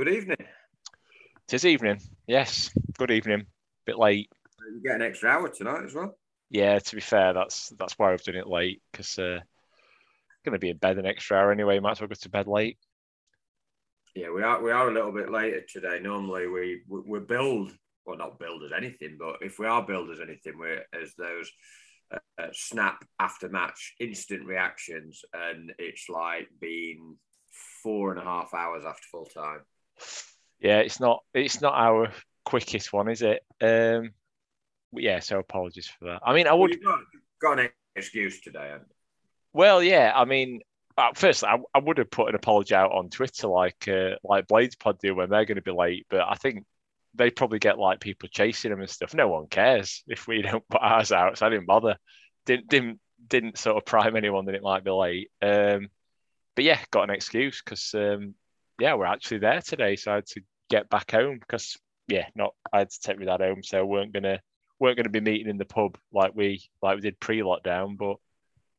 [0.00, 0.46] Good evening.
[1.46, 2.00] Tis evening.
[2.26, 2.70] Yes.
[2.96, 3.44] Good evening.
[3.84, 4.30] Bit late.
[4.72, 6.16] You get an extra hour tonight as well.
[6.48, 6.78] Yeah.
[6.78, 9.40] To be fair, that's that's why I've done it late because uh,
[10.42, 11.78] going to be in bed an extra hour anyway.
[11.80, 12.78] Might as well go to bed late.
[14.14, 15.98] Yeah, we are we are a little bit later today.
[16.00, 17.70] Normally we we, we build
[18.06, 21.50] well not build as anything, but if we are build as anything, we're as those
[22.10, 27.18] uh, uh, snap after match instant reactions, and it's like being
[27.82, 29.60] four and a half hours after full time.
[30.60, 32.12] Yeah, it's not it's not our
[32.44, 33.42] quickest one, is it?
[33.60, 34.12] Um,
[34.92, 36.20] yeah, so apologies for that.
[36.24, 36.96] I mean, I would well,
[37.40, 38.74] got, got, an excuse today.
[39.52, 40.60] Well, yeah, I mean,
[40.98, 44.48] uh, first I, I would have put an apology out on Twitter like uh, like
[44.48, 46.64] Blades Pod do when they're going to be late, but I think
[47.14, 49.14] they probably get like people chasing them and stuff.
[49.14, 51.96] No one cares if we don't put ours out, so I didn't bother.
[52.46, 55.30] Didn't didn't didn't sort of prime anyone that it might be late.
[55.42, 55.88] Um,
[56.54, 58.34] but yeah, got an excuse because um,
[58.80, 61.76] yeah, we're actually there today, so I had to get back home because
[62.08, 64.40] yeah, not I had to take me that home, so we weren't gonna
[64.78, 68.16] weren't gonna be meeting in the pub like we like we did pre lockdown, but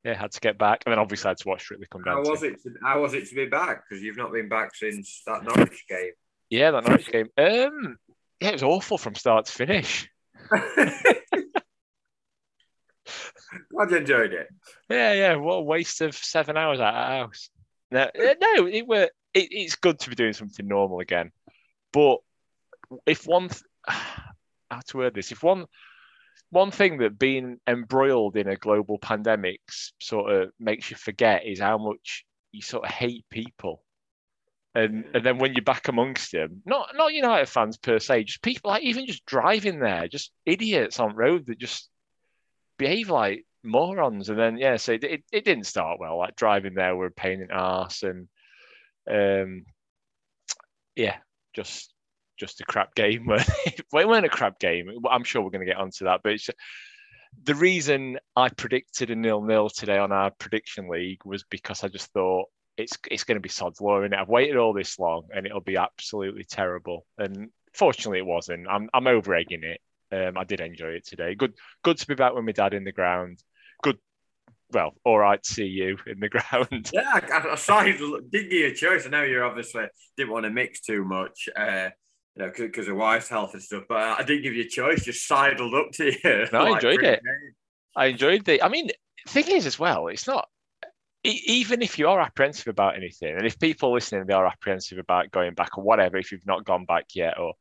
[0.03, 2.23] yeah, had to get back, and then obviously I had to watch Strictly Come Down.
[2.23, 2.61] How was it?
[2.63, 3.83] To, how was it to be back?
[3.87, 6.11] Because you've not been back since that Norwich game.
[6.49, 7.29] Yeah, that Norwich game.
[7.37, 7.97] Um,
[8.39, 10.09] yeah, it was awful from start to finish.
[13.71, 14.47] Glad you enjoyed it.
[14.89, 15.35] Yeah, yeah.
[15.35, 17.49] What a waste of seven hours at our house.
[17.91, 19.09] No, no, it were.
[19.33, 21.31] It, it's good to be doing something normal again,
[21.93, 22.19] but
[23.05, 25.31] if one, th- how to word this?
[25.31, 25.65] If one,
[26.49, 29.61] one thing that being embroiled in a global pandemic
[30.01, 33.83] sort of makes you forget is how much you sort of hate people.
[34.73, 35.15] And mm.
[35.15, 38.71] and then when you're back amongst them, not not United fans per se, just people
[38.71, 41.89] like even just driving there, just idiots on road that just
[42.77, 44.29] behave like morons.
[44.29, 46.17] And then yeah, so it, it, it didn't start well.
[46.17, 48.27] Like driving there were a pain in ass, and
[49.09, 49.65] um,
[50.95, 51.17] yeah,
[51.53, 51.93] just
[52.37, 53.25] just a crap game.
[53.27, 54.89] well, it weren't a crap game.
[55.09, 56.39] I'm sure we're going to get onto that, but
[57.43, 61.87] the reason I predicted a nil nil today on our prediction league was because I
[61.87, 62.47] just thought
[62.77, 65.61] it's it's going to be sod's law, and I've waited all this long, and it'll
[65.61, 67.05] be absolutely terrible.
[67.17, 68.67] And fortunately, it wasn't.
[68.69, 69.81] I'm I'm over egging it.
[70.11, 71.35] Um, I did enjoy it today.
[71.35, 73.41] Good, good to be back with my dad in the ground.
[74.73, 76.89] Well, all right see you in the ground.
[76.93, 78.21] Yeah, I, I saw you.
[78.31, 79.05] Didn't give you a choice.
[79.05, 79.85] I know you obviously
[80.17, 81.89] didn't want to mix too much, uh,
[82.35, 83.83] you know, because of wife's health and stuff.
[83.87, 85.05] But I didn't give you a choice.
[85.05, 86.47] Just sidled up to you.
[86.51, 87.21] No, like I enjoyed it.
[87.95, 88.63] I enjoyed the.
[88.63, 88.89] I mean,
[89.27, 90.47] thing is as well, it's not
[91.23, 95.31] even if you are apprehensive about anything, and if people listening they are apprehensive about
[95.31, 97.53] going back or whatever, if you've not gone back yet, or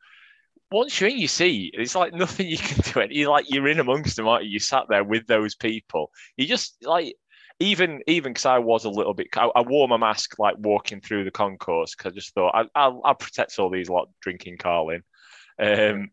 [0.70, 3.00] once you're in your seat, it's like nothing you can do.
[3.00, 3.12] It.
[3.12, 4.50] You're like you're in amongst them, aren't you?
[4.50, 6.10] You sat there with those people.
[6.36, 7.14] You just like
[7.58, 9.28] even even because I was a little bit.
[9.36, 12.88] I, I, wore my mask like walking through the concourse because I just thought I,
[12.88, 15.02] will I'll protect all these lot drinking Carling.
[15.58, 16.10] Um,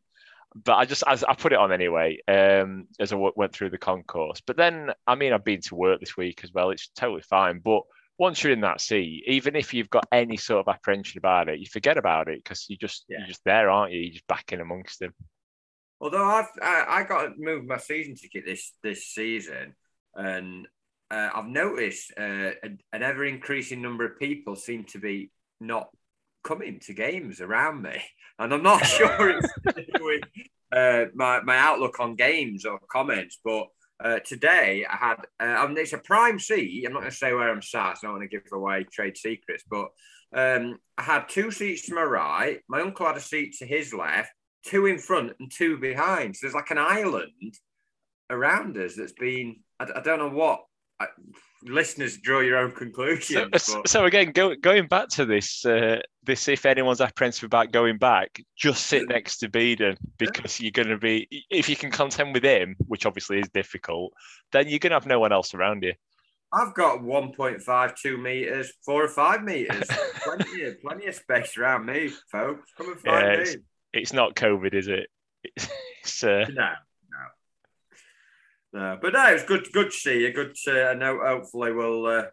[0.64, 3.70] but I just I, I, put it on anyway um, as I w- went through
[3.70, 4.42] the concourse.
[4.46, 6.72] But then I mean I've been to work this week as well.
[6.72, 7.60] It's totally fine.
[7.60, 7.84] But
[8.18, 11.60] once you're in that seat, even if you've got any sort of apprehension about it,
[11.60, 13.20] you forget about it because you just yeah.
[13.20, 14.02] you're just there, aren't you?
[14.02, 15.14] You're just back in amongst them.
[16.02, 19.76] Although I've I, I got to move my season ticket this this season,
[20.16, 20.68] and
[21.12, 25.90] uh, I've noticed uh, an ever increasing number of people seem to be not
[26.44, 28.02] coming to games around me,
[28.40, 29.54] and I'm not sure it's
[30.00, 30.24] with
[30.72, 33.68] uh, my my outlook on games or comments, but
[34.04, 36.86] uh, today I had, uh, mean, it's a prime seat.
[36.86, 37.98] I'm not going to say where I'm sat.
[37.98, 39.90] So I don't want to give away trade secrets, but
[40.36, 42.60] um, I had two seats to my right.
[42.68, 44.32] My uncle had a seat to his left,
[44.66, 46.36] two in front and two behind.
[46.36, 47.58] So there's like an island
[48.30, 50.64] around us that's been, I, I don't know what.
[51.00, 51.08] I,
[51.64, 53.64] listeners draw your own conclusions.
[53.64, 57.98] So, so again, go, going back to this, uh, this if anyone's apprehensive about going
[57.98, 62.34] back, just sit next to Beeden because you're going to be if you can contend
[62.34, 64.14] with him, which obviously is difficult,
[64.52, 65.94] then you're going to have no one else around you.
[66.54, 69.88] I've got 1.52 meters, four or five meters,
[70.24, 72.72] plenty, of, plenty of space around me, folks.
[72.78, 73.62] Come and find yeah, it's, me.
[73.94, 75.08] It's not COVID, is it?
[75.44, 75.68] It's,
[76.04, 76.46] it's uh...
[76.54, 76.70] no.
[78.78, 79.68] No, but no, it's good.
[79.74, 80.32] Good to see you.
[80.32, 80.54] Good.
[80.66, 81.20] To, I know.
[81.20, 82.26] Hopefully, we'll uh,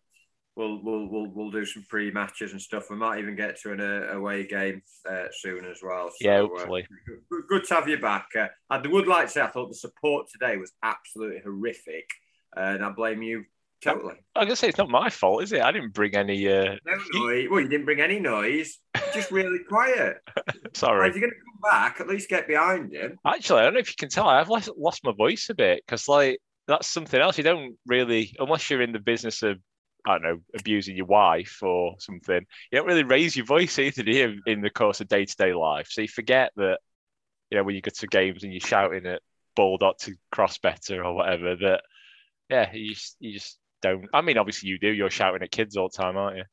[0.56, 2.90] we'll we'll we'll we'll do some pre matches and stuff.
[2.90, 6.10] We might even get to an uh, away game uh, soon as well.
[6.10, 6.86] So, yeah, uh, hopefully.
[7.30, 8.26] Good, good, to have you back.
[8.38, 12.10] Uh, I would like to say I thought the support today was absolutely horrific,
[12.54, 13.46] and I blame you
[13.84, 14.14] totally.
[14.34, 15.62] I was gonna say it's not my fault, is it?
[15.62, 16.48] I didn't bring any.
[16.48, 16.76] Uh...
[16.84, 17.48] No noise.
[17.50, 18.78] Well, you didn't bring any noise.
[19.12, 20.16] Just really quiet.
[20.74, 21.08] Sorry.
[21.08, 23.18] If you're gonna come back, at least get behind him.
[23.24, 24.28] Actually, I don't know if you can tell.
[24.28, 27.38] I've lost, lost my voice a bit because, like, that's something else.
[27.38, 29.58] You don't really, unless you're in the business of
[30.06, 34.02] I don't know, abusing your wife or something, you don't really raise your voice either,
[34.02, 35.88] do you, in the course of day to day life?
[35.90, 36.78] So you forget that,
[37.50, 39.22] you know, when you go to games and you're shouting at
[39.56, 41.84] Baldock to cross better or whatever, that,
[42.50, 44.06] yeah, you just, you just don't.
[44.14, 44.88] I mean, obviously you do.
[44.88, 46.44] You're shouting at kids all the time, aren't you?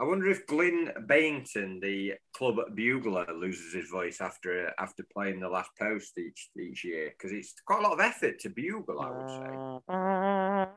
[0.00, 5.48] I wonder if Glyn Bayington, the club bugler, loses his voice after after playing the
[5.48, 9.00] last post each each year because it's quite a lot of effort to bugle.
[9.00, 10.70] I would say.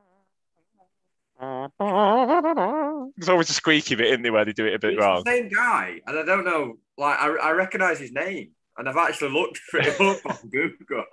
[3.17, 5.23] There's always a squeaky bit in there where they do it a bit It's wrong.
[5.23, 6.77] the same guy, and I don't know.
[6.97, 11.05] Like I, I recognise his name, and I've actually looked for it up on Google.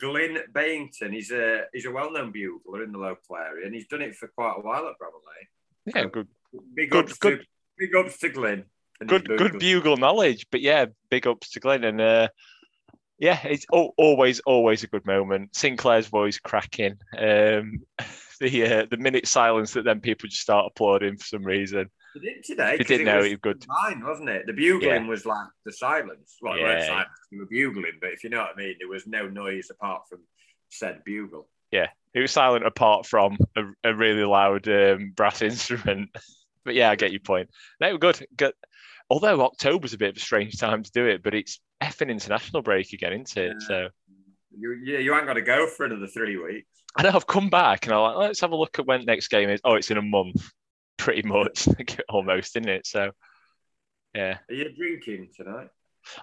[0.00, 1.12] Glyn Bayington.
[1.12, 4.14] He's a he's a well known bugler in the local area, and he's done it
[4.14, 6.28] for quite a while at Bramall Yeah, good,
[6.74, 7.46] Big Good- ups good- to
[7.78, 8.64] big ups to Glyn.
[9.00, 9.58] and good, good bugle.
[9.60, 10.46] bugle knowledge.
[10.50, 12.00] But yeah, big ups to Glenn and.
[12.00, 12.28] uh
[13.18, 15.56] yeah, it's always, always a good moment.
[15.56, 16.98] Sinclair's voice cracking.
[17.16, 17.80] Um,
[18.40, 21.88] the uh, the minute silence that then people just start applauding for some reason.
[22.20, 22.72] He did today.
[22.72, 23.64] They 'cause did it know was it was good.
[23.64, 24.46] Fine, wasn't it?
[24.46, 26.36] The bugling was like the silence.
[26.40, 27.08] Well, it weren't silence.
[27.30, 30.02] You were bugling, but if you know what I mean, there was no noise apart
[30.08, 30.20] from
[30.70, 31.48] said bugle.
[31.70, 36.10] Yeah, it was silent apart from a, a really loud um, brass instrument.
[36.64, 37.50] but yeah, I get your point.
[37.80, 38.24] No, good.
[38.36, 38.52] good.
[39.10, 42.62] Although October's a bit of a strange time to do it, but it's effing international
[42.62, 43.56] break again, isn't it?
[43.60, 43.66] Yeah.
[43.66, 43.88] So
[44.58, 46.68] You, yeah, you ain't got to go for another three weeks.
[46.96, 49.28] I know I've come back and I'm like, let's have a look at when next
[49.28, 49.60] game is.
[49.64, 50.50] Oh, it's in a month,
[50.98, 51.68] pretty much,
[52.08, 52.86] almost, isn't it?
[52.86, 53.10] So
[54.14, 55.68] yeah, Are you drinking tonight?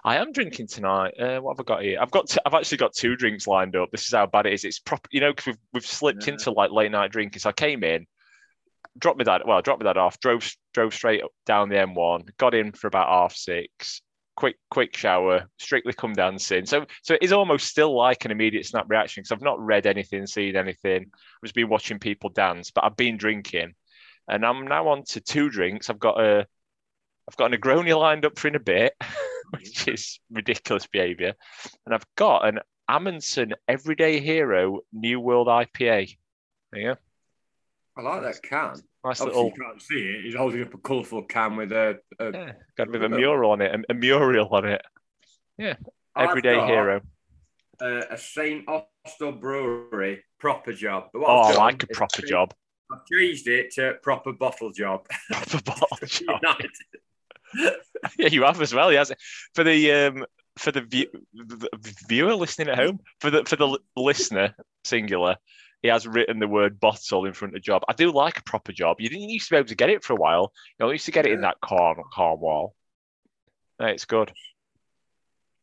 [0.02, 1.12] I am drinking tonight.
[1.20, 1.98] Uh, what have I got here?
[2.00, 3.90] I've got, t- I've actually got two drinks lined up.
[3.90, 4.64] This is how bad it is.
[4.64, 6.32] It's proper, you know, because we've we've slipped Yeah.
[6.34, 7.40] into like late night drinking.
[7.40, 8.06] So I came in,
[8.98, 9.46] dropped me that.
[9.46, 12.86] well, dropped me that off, drove drove straight up down the M1, got in for
[12.86, 14.00] about half six.
[14.36, 16.66] Quick, quick shower, strictly come dancing.
[16.66, 19.86] So, so it is almost still like an immediate snap reaction because I've not read
[19.86, 21.02] anything, seen anything.
[21.12, 23.74] I've just been watching people dance, but I've been drinking,
[24.28, 25.90] and I'm now on to two drinks.
[25.90, 26.46] I've got a,
[27.28, 28.94] I've got a Negroni lined up for in a bit,
[29.50, 31.34] which is ridiculous behaviour,
[31.86, 36.16] and I've got an Amundsen Everyday Hero New World IPA.
[36.72, 36.96] There you go.
[37.96, 38.82] I like that can.
[39.04, 40.24] Nice Obviously, little, you can't see it.
[40.24, 41.98] He's holding up a colourful can with a.
[42.18, 44.82] a yeah, got a bit of a mural on it, a, a mural on it.
[46.16, 47.00] I've Everyday got, Hero.
[47.80, 48.64] Uh, a St.
[48.68, 51.08] Austell Brewery proper job.
[51.14, 52.54] Oh, I like a proper job.
[52.94, 55.06] I've changed it to proper bottle job.
[55.30, 56.40] Proper bottle job.
[58.18, 58.90] Yeah, you have as well.
[58.90, 59.12] He has
[59.54, 60.26] for the um
[60.58, 65.36] for the, view, the viewer listening at home for the for the listener singular.
[65.80, 67.82] He has written the word bottle in front of job.
[67.88, 68.96] I do like a proper job.
[69.00, 70.52] You didn't used to be able to get it for a while.
[70.78, 72.74] You know, you used to get it in that Corn Cornwall.
[73.78, 74.32] No, it's good.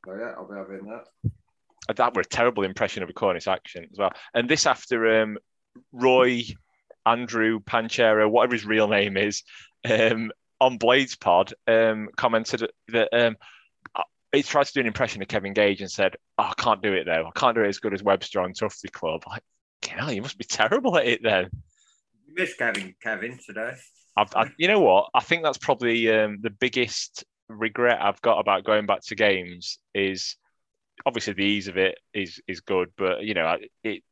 [0.05, 1.95] So yeah, I'll be having that.
[1.97, 4.13] That were a terrible impression of a Cornish accent as well.
[4.33, 5.37] And this after um,
[5.91, 6.43] Roy
[7.05, 9.43] Andrew Panchero, whatever his real name is,
[9.89, 13.35] um, on Blades Pod, um, commented that um,
[14.31, 16.93] he tried to do an impression of Kevin Gage and said, oh, "I can't do
[16.93, 17.25] it though.
[17.27, 19.43] I can't do it as good as Webster on Tufty Club." Like,
[19.87, 21.49] hell, you must be terrible at it then.
[22.27, 23.73] You missed Kevin, Kevin today.
[24.15, 25.09] I've, I, you know what?
[25.13, 29.79] I think that's probably um, the biggest regret I've got about going back to games
[29.93, 30.37] is
[31.05, 34.03] obviously the ease of it is is good, but you know, I- it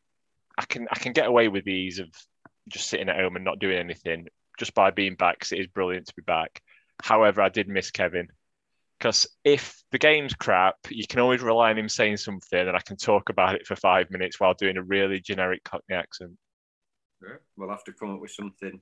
[0.58, 2.10] I can I can get away with the ease of
[2.68, 4.28] just sitting at home and not doing anything
[4.60, 5.40] just by being back.
[5.40, 6.62] 'cause it is brilliant to be back.
[7.02, 8.28] However, I did miss Kevin
[8.98, 12.82] because if the game's crap, you can always rely on him saying something, and I
[12.82, 16.38] can talk about it for five minutes while doing a really generic Cockney accent.
[17.22, 18.82] Yeah, we'll have to come up with something,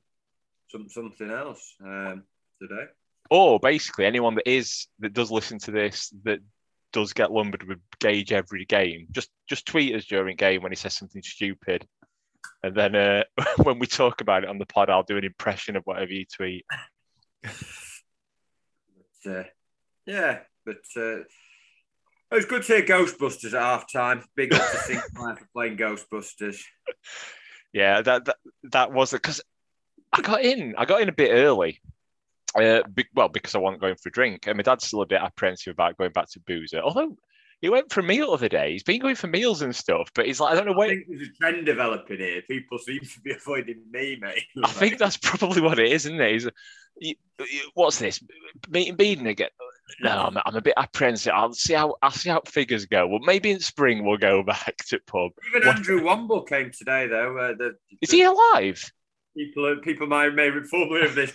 [0.70, 2.24] some something else um,
[2.62, 2.86] today.
[3.30, 6.40] or basically anyone that is that does listen to this that
[6.94, 10.76] does get lumbered with Gage every game, just just tweet us during game when he
[10.76, 11.86] says something stupid,
[12.64, 13.24] and then uh,
[13.64, 16.26] when we talk about it on the pod, I'll do an impression of whatever you
[16.26, 16.66] tweet.
[17.44, 19.44] But, uh,
[20.06, 21.26] yeah, but uh, it
[22.32, 24.24] was good to hear Ghostbusters at half time.
[24.36, 26.60] Big up to Sinclair for playing Ghostbusters.
[27.74, 28.38] Yeah, that that,
[28.72, 29.42] that was it because
[30.12, 30.74] I got in.
[30.78, 31.80] I got in a bit early.
[32.56, 35.06] Uh, be, well, because I wasn't going for a drink, and my dad's still a
[35.06, 36.80] bit apprehensive about going back to boozer.
[36.80, 37.18] Although
[37.62, 40.10] he went for a meal the other day, he's been going for meals and stuff,
[40.14, 40.88] but he's like, I don't know I where.
[40.90, 42.42] think there's a trend developing here.
[42.44, 44.44] People seem to be avoiding me, mate.
[44.64, 46.32] I think that's probably what it is, isn't it?
[46.34, 46.50] He's,
[47.00, 48.22] you, you- what's this?
[48.70, 49.50] Meeting Beeden again?
[50.02, 51.32] No, I'm, I'm a bit apprehensive.
[51.34, 53.08] I'll see how I'll see how figures go.
[53.08, 55.32] Well, maybe in spring we'll go back to pub.
[55.56, 57.38] Even What- Andrew Womble came today, though.
[57.38, 58.84] Uh, the, Is he alive?
[59.36, 61.34] people people might may formerly of this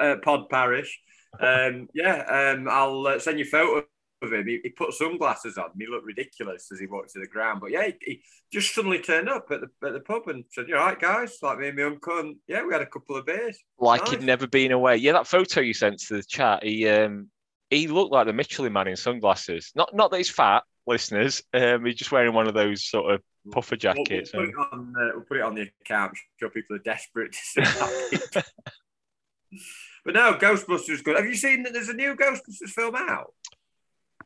[0.00, 0.98] uh, pod parish?
[1.40, 3.84] Um, yeah, um, I'll uh, send you a photo
[4.22, 4.46] of him.
[4.46, 5.70] He, he put sunglasses on.
[5.78, 7.60] He looked ridiculous as he walked to the ground.
[7.60, 8.22] But yeah, he, he
[8.52, 11.58] just suddenly turned up at the at the pub and said, "You're right, guys?" Like
[11.58, 12.18] me and my uncle.
[12.18, 13.58] And yeah, we had a couple of beers.
[13.78, 14.10] Like Nice.
[14.10, 14.96] he'd never been away.
[14.96, 17.28] Yeah, that photo you sent to the chat, he um
[17.70, 19.72] he looked like the Michelin man in sunglasses.
[19.74, 21.42] Not not that he's fat, listeners.
[21.52, 24.30] Um, he's just wearing one of those sort of puffer We'll, we'll jackets.
[24.30, 24.94] put it on.
[24.98, 26.16] Uh, we'll put it on the account.
[26.38, 28.44] Sure, people are desperate to see that.
[30.04, 31.16] but no, Ghostbusters is good.
[31.16, 31.72] Have you seen that?
[31.72, 33.34] There's a new Ghostbusters film out.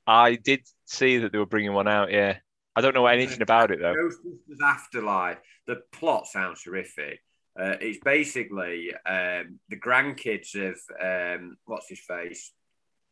[0.07, 2.11] I did see that they were bringing one out.
[2.11, 2.39] Yeah,
[2.75, 3.95] I don't know anything about it though.
[3.95, 5.39] Ghostbusters Afterlife.
[5.67, 7.21] The plot sounds horrific.
[7.59, 12.53] Uh, it's basically um, the grandkids of um, what's his face,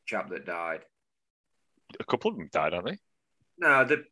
[0.06, 0.80] chap that died.
[2.00, 2.98] A couple of them died, aren't they?
[3.58, 4.04] No, the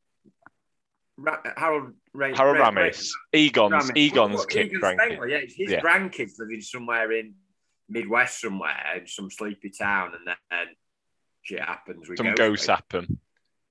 [1.16, 3.96] Ra- Harold Ray, Harold Ray- Ramis, Egon's Ramis.
[3.96, 4.96] Egon's kid Egon grandkid.
[5.06, 5.80] Spengler, yeah, it's his Yeah.
[5.80, 7.34] grandkids living somewhere in
[7.88, 10.66] Midwest somewhere, in some sleepy town, and then
[11.48, 12.06] shit happens.
[12.16, 13.18] Some ghosts, ghosts happen.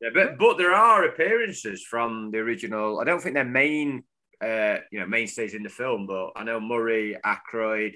[0.02, 3.00] Yeah, but but there are appearances from the original.
[3.00, 4.04] I don't think they're main,
[4.44, 7.94] uh, you know, mainstays in the film, but I know Murray, Aykroyd,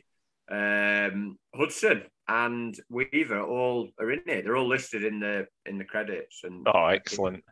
[0.51, 4.43] um, Hudson, and Weaver all are in it.
[4.43, 6.41] They're all listed in the in the credits.
[6.43, 7.43] And Oh, excellent.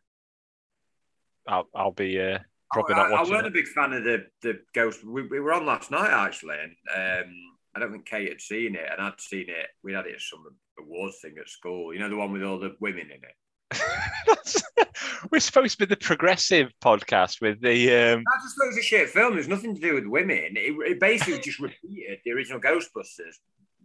[1.47, 2.39] I'll I'll be uh,
[2.71, 3.33] probably I, not I watching.
[3.33, 5.03] weren't a big fan of the the Ghost.
[5.05, 7.33] We, we were on last night actually, and um,
[7.75, 9.67] I don't think Kate had seen it, and I'd seen it.
[9.83, 10.45] We had it at some
[10.79, 11.93] awards thing at school.
[11.93, 13.35] You know, the one with all the women in it.
[15.31, 18.77] We're supposed to be the progressive podcast with the um, I just thought it was
[18.77, 19.33] a shit film.
[19.33, 20.53] There's nothing to do with women.
[20.55, 23.35] It, it basically just repeated the original Ghostbusters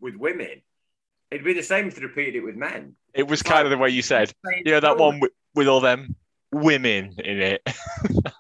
[0.01, 0.63] with women.
[1.31, 2.95] It'd be the same if they repeated it with men.
[3.15, 4.33] It was kind of the way you said.
[4.65, 6.15] You know that one with, with all them
[6.53, 7.63] women in it.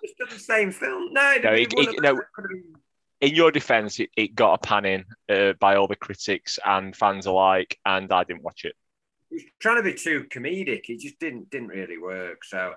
[0.03, 1.13] It's still the same film.
[1.13, 2.23] No, No, it, it- wouldn't it- have- no.
[3.31, 5.97] Could have been- In your defence, it, it got a panning uh, by all the
[5.97, 8.75] critics and fans alike, and I didn't watch it.
[9.31, 10.89] it was trying to be too comedic.
[10.89, 12.45] It just didn't didn't really work.
[12.45, 12.75] So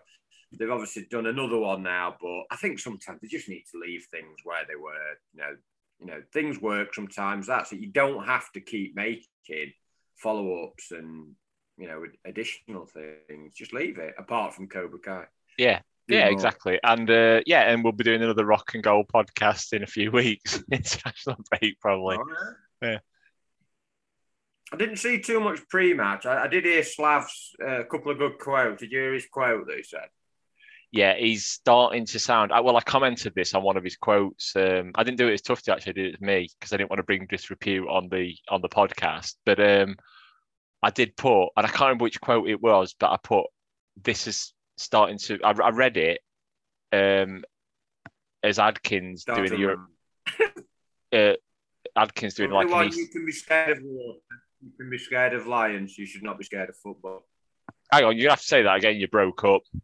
[0.57, 4.05] they've obviously done another one now, but I think sometimes they just need to leave
[4.09, 5.17] things where they were.
[5.33, 5.55] You know,
[5.99, 7.47] you know, things work sometimes.
[7.47, 7.79] That's it.
[7.79, 9.73] You don't have to keep making
[10.15, 11.33] follow ups and
[11.77, 13.53] you know additional things.
[13.55, 14.15] Just leave it.
[14.17, 15.25] Apart from Cobra Kai.
[15.57, 16.31] Yeah, yeah, more.
[16.31, 16.79] exactly.
[16.83, 20.11] And uh, yeah, and we'll be doing another rock and gold podcast in a few
[20.13, 20.63] weeks.
[20.71, 22.17] International break, probably.
[22.17, 22.55] All right.
[22.81, 22.99] Yeah.
[24.71, 26.25] I didn't see too much pre-match.
[26.25, 28.81] I, I did hear Slav's uh, couple of good quotes.
[28.81, 30.09] Did you hear his quote that he said?
[30.91, 32.51] Yeah, he's starting to sound.
[32.51, 34.55] Well, I commented this on one of his quotes.
[34.55, 36.77] Um, I didn't do it as tough to actually did it to me because I
[36.77, 39.35] didn't want to bring disrepute on the on the podcast.
[39.45, 39.97] But um,
[40.81, 43.47] I did put, and I can't remember which quote it was, but I put,
[44.01, 46.19] "This is starting to." I, I read it
[46.91, 47.43] um,
[48.43, 49.87] as Adkins doing Europe.
[51.13, 51.31] Uh,
[51.95, 54.19] Adkins doing like East- you can be scared of water.
[54.61, 55.97] You can be scared of lions.
[55.97, 57.25] You should not be scared of football.
[57.91, 58.97] Hang on, you have to say that again.
[58.97, 59.61] You broke up.
[59.73, 59.81] You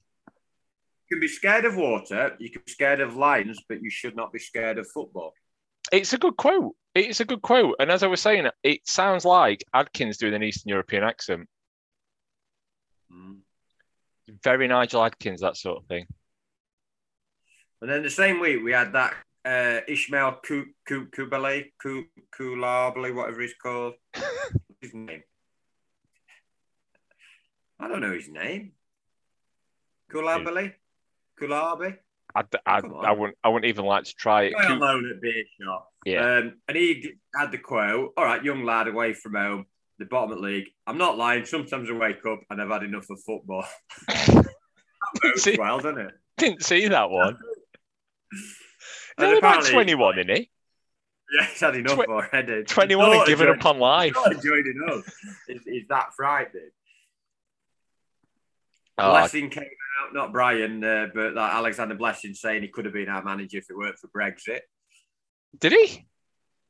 [1.10, 2.36] can be scared of water.
[2.40, 5.34] You can be scared of lions, but you should not be scared of football.
[5.92, 6.76] It's a good quote.
[6.96, 7.76] It's a good quote.
[7.80, 11.48] And as I was saying, it sounds like Adkins doing an Eastern European accent.
[13.12, 13.40] Mm.
[14.44, 16.06] Very Nigel Adkins, that sort of thing.
[17.82, 19.14] And then the same week we had that
[19.46, 22.08] uh, Ishmael Ku- Ku- Kubale, Ku-
[23.14, 23.96] whatever he's called.
[24.82, 25.24] His name?
[27.80, 28.74] I don't know his name.
[30.12, 30.74] Kulabali?
[31.42, 31.98] Kulabi?
[32.36, 34.54] I, I, I wouldn't I wouldn't even like to try it.
[34.54, 35.90] Coo- loan at beer shop.
[36.06, 36.38] Yeah.
[36.38, 39.66] Um, and he had the quote, all right, young lad away from home,
[40.04, 40.68] the bottom of the league.
[40.88, 41.46] I'm not lying.
[41.46, 43.66] Sometimes I wake up and I've had enough of football.
[45.36, 46.12] See- well, doesn't it?
[46.38, 47.38] Didn't see that one.
[48.32, 50.50] He's only about 21, isn't he?
[51.32, 52.64] Yeah, he's had enough Tw- already.
[52.64, 54.14] 21 and giving up on life.
[54.16, 55.06] Not enjoying enough.
[55.48, 56.70] Is, is that frightening?
[58.98, 62.94] Oh, Blessing came out, not Brian, uh, but like Alexander Blessin saying he could have
[62.94, 64.62] been our manager if it weren't for Brexit.
[65.60, 66.06] did he?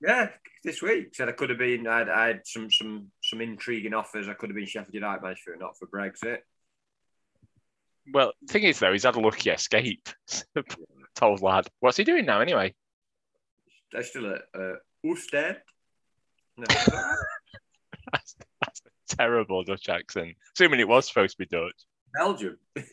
[0.01, 0.29] Yeah,
[0.63, 1.87] this week said I could have been.
[1.87, 4.27] I'd, I had some some some intriguing offers.
[4.27, 6.39] I could have been Sheffield United manager, if not for Brexit.
[8.13, 10.09] Well, the thing is, though, he's had a lucky escape.
[11.15, 11.67] Told lad.
[11.79, 12.73] What's he doing now, anyway?
[13.91, 14.73] They're still at uh,
[15.05, 15.57] Oosted.
[16.57, 16.65] No,
[18.11, 20.35] That's, that's a terrible Dutch accent.
[20.55, 21.85] Assuming it was supposed to be Dutch.
[22.13, 22.57] Belgium.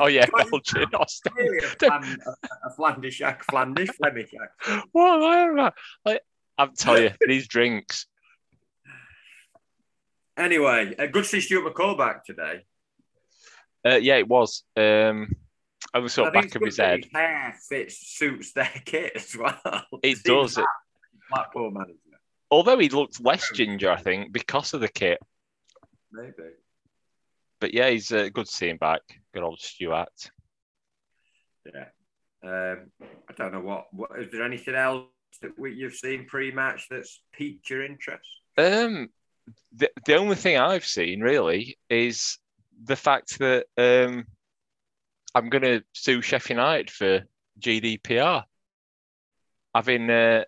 [0.00, 0.26] Oh, yeah.
[0.34, 1.36] Ostend.
[1.36, 4.88] Really a, Flan, a, Flandish, ac- Flandish, Flemish accent.
[4.90, 5.74] What?
[6.04, 6.22] Like,
[6.58, 8.06] I'm telling you, these drinks.
[10.36, 12.64] Anyway, uh, good to see Stuart McCall back today.
[13.86, 14.64] Uh, yeah, it was.
[14.76, 15.28] Um,
[15.92, 17.04] I was sort of back of his head.
[17.04, 19.86] His hair fits suits their kit as well.
[20.02, 20.56] It does.
[20.56, 20.66] that
[21.30, 21.98] Blackpool manager,
[22.50, 25.18] Although he looked less ginger, I think, because of the kit.
[26.12, 26.32] maybe.
[27.60, 29.02] but yeah, he's uh, good to see him back.
[29.32, 30.30] Good old Stuart.
[31.64, 31.86] Yeah.
[32.42, 34.10] Um, I don't know what, what.
[34.18, 35.06] Is there anything else
[35.42, 38.28] that we, you've seen pre-match that's piqued your interest?
[38.58, 39.08] Um,
[39.76, 42.38] the the only thing I've seen really is
[42.82, 44.26] the fact that um,
[45.34, 47.22] I'm going to sue Sheffield United for
[47.60, 48.44] GDPR.
[49.74, 50.44] Having uh,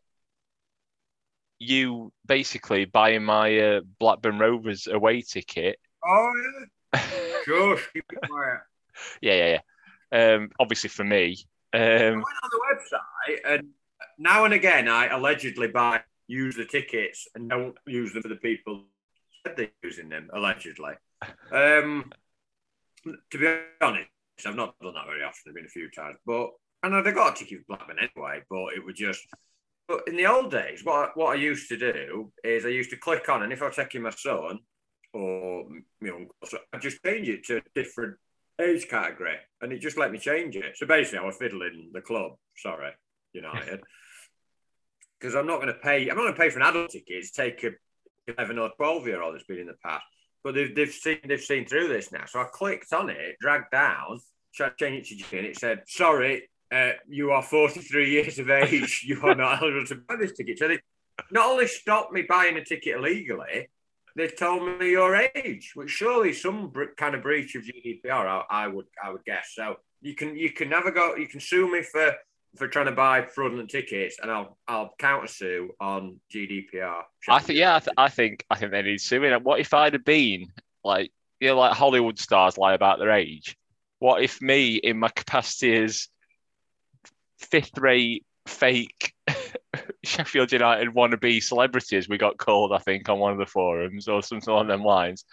[1.58, 5.78] you basically buying my uh, Blackburn Rovers away ticket.
[6.06, 6.32] Oh
[6.94, 7.00] yeah.
[7.44, 8.60] Shush, keep it quiet.
[9.20, 9.58] Yeah, yeah,
[10.12, 10.34] yeah.
[10.34, 11.38] Um, obviously for me.
[11.72, 13.68] Um, I went on the website and
[14.18, 18.36] now and again I allegedly buy use the tickets and don't use them for the
[18.36, 18.84] people
[19.46, 20.94] said they're using them allegedly.
[21.52, 22.10] Um,
[23.30, 24.08] to be honest,
[24.44, 25.42] I've not done that very often.
[25.48, 26.50] I've been a few times, but
[26.82, 28.42] I know they got a ticket for Blackburn anyway.
[28.50, 29.26] But it would just.
[29.88, 32.96] But in the old days, what what I used to do is I used to
[32.96, 34.58] click on, and if I was taking my son
[35.12, 35.64] or
[36.00, 38.16] you know, I just change it to a different
[38.60, 40.76] age category, and it just let me change it.
[40.76, 42.32] So basically, I was fiddling the club.
[42.56, 42.92] Sorry,
[43.32, 43.80] United,
[45.18, 46.08] because I'm not going to pay.
[46.08, 47.24] I'm not going to pay for an adult ticket.
[47.24, 47.70] to take a
[48.36, 50.04] 11 or 12 year old that's been in the past.
[50.42, 52.24] But they've, they've seen they've seen through this now.
[52.26, 54.20] So I clicked on it, dragged down,
[54.54, 58.38] tried to change it to G, and it said, "Sorry, uh, you are 43 years
[58.38, 59.04] of age.
[59.06, 60.78] You are not eligible to buy this ticket." So they
[61.30, 63.68] not only stopped me buying a ticket illegally,
[64.14, 68.04] they told me your age, which surely some kind of breach of GDPR.
[68.08, 69.52] I, I, would I would guess.
[69.54, 71.16] So you can you can never go.
[71.16, 72.14] You can sue me for
[72.56, 77.02] for trying to buy fraudulent tickets, and I'll I'll counter sue on GDPR.
[77.28, 79.32] I think yeah, I, th- I think I think they need suing.
[79.42, 80.52] What if I'd have been
[80.84, 83.56] like you know like Hollywood stars lie about their age?
[83.98, 86.08] What if me in my capacity as
[87.38, 89.12] fifth rate fake
[90.04, 94.22] Sheffield United wannabe celebrities we got called, I think, on one of the forums or
[94.22, 95.24] something along them lines.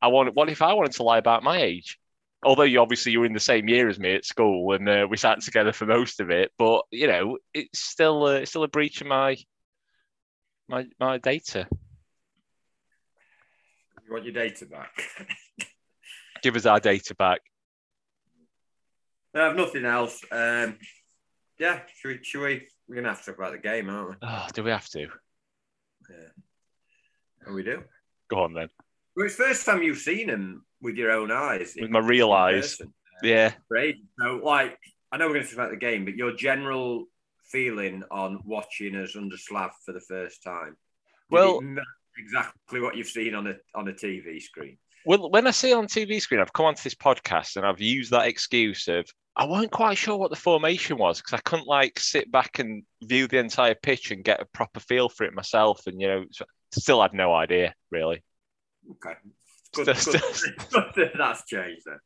[0.00, 0.34] I want.
[0.34, 1.98] What if I wanted to lie about my age?
[2.44, 5.06] Although you obviously you were in the same year as me at school and uh,
[5.10, 8.62] we sat together for most of it, but you know it's still uh, it's still
[8.62, 9.36] a breach of my
[10.68, 11.66] my my data.
[14.06, 15.02] You want your data back?
[16.42, 17.40] Give us our data back.
[19.34, 20.22] I have nothing else.
[20.30, 20.78] Um,
[21.58, 22.68] yeah, should we, should we?
[22.88, 24.16] We're gonna have to talk about the game, aren't we?
[24.22, 25.00] Oh, do we have to?
[25.00, 26.28] Yeah.
[27.44, 27.82] And we do.
[28.28, 28.68] Go on then.
[29.18, 31.76] Well, it's the first time you've seen him with your own eyes.
[31.76, 32.76] With my real eyes.
[32.76, 32.94] person.
[33.20, 33.52] Yeah.
[33.68, 33.96] Great.
[34.20, 34.78] So, like,
[35.10, 37.06] I know we're going to talk about the game, but your general
[37.50, 40.76] feeling on watching us under Slav for the first time?
[41.32, 41.60] well,
[42.16, 44.78] exactly what you've seen on a on a TV screen.
[45.04, 48.12] Well, when I see on TV screen, I've come onto this podcast and I've used
[48.12, 49.04] that excuse of
[49.34, 52.84] I wasn't quite sure what the formation was because I couldn't like sit back and
[53.02, 55.88] view the entire pitch and get a proper feel for it myself.
[55.88, 56.24] And you know,
[56.70, 58.22] still had no idea really.
[58.90, 59.14] Okay.
[59.74, 60.20] Good, Still-
[60.70, 60.94] good.
[60.94, 61.98] Good That's changed then.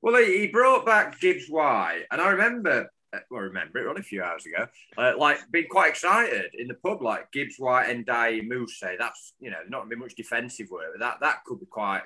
[0.00, 3.88] Well, he, he brought back Gibbs White, and I remember, uh, well, I remember it
[3.88, 4.66] only a few hours ago,
[4.96, 8.80] uh, like being quite excited in the pub, like Gibbs White and Dai Moose.
[8.80, 12.02] That's you know not gonna be much defensive work, but that that could be quite.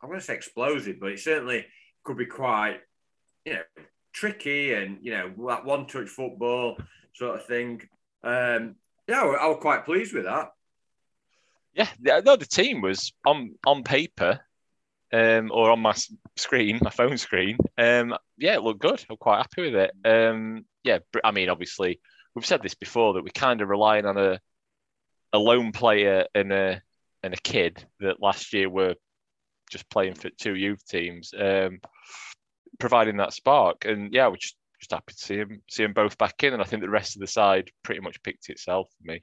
[0.00, 1.64] I'm going to say explosive, but it certainly
[2.02, 2.80] could be quite,
[3.44, 3.62] you know,
[4.12, 6.76] tricky and you know that one touch football
[7.14, 7.82] sort of thing.
[8.24, 8.76] Um,
[9.08, 10.50] yeah, I was quite pleased with that.
[11.74, 14.40] Yeah, no, the team was on on paper,
[15.12, 15.94] um, or on my
[16.36, 17.56] screen, my phone screen.
[17.78, 19.04] Um, yeah, it looked good.
[19.08, 19.92] I'm quite happy with it.
[20.04, 22.00] Um, yeah, I mean, obviously,
[22.34, 24.40] we've said this before that we kind of relying on a
[25.32, 26.82] a lone player and a
[27.22, 28.94] and a kid that last year were
[29.70, 31.80] just playing for two youth teams, um,
[32.78, 33.84] providing that spark.
[33.86, 36.52] And yeah, we're just just happy to see him see them both back in.
[36.52, 39.22] And I think the rest of the side pretty much picked itself for me.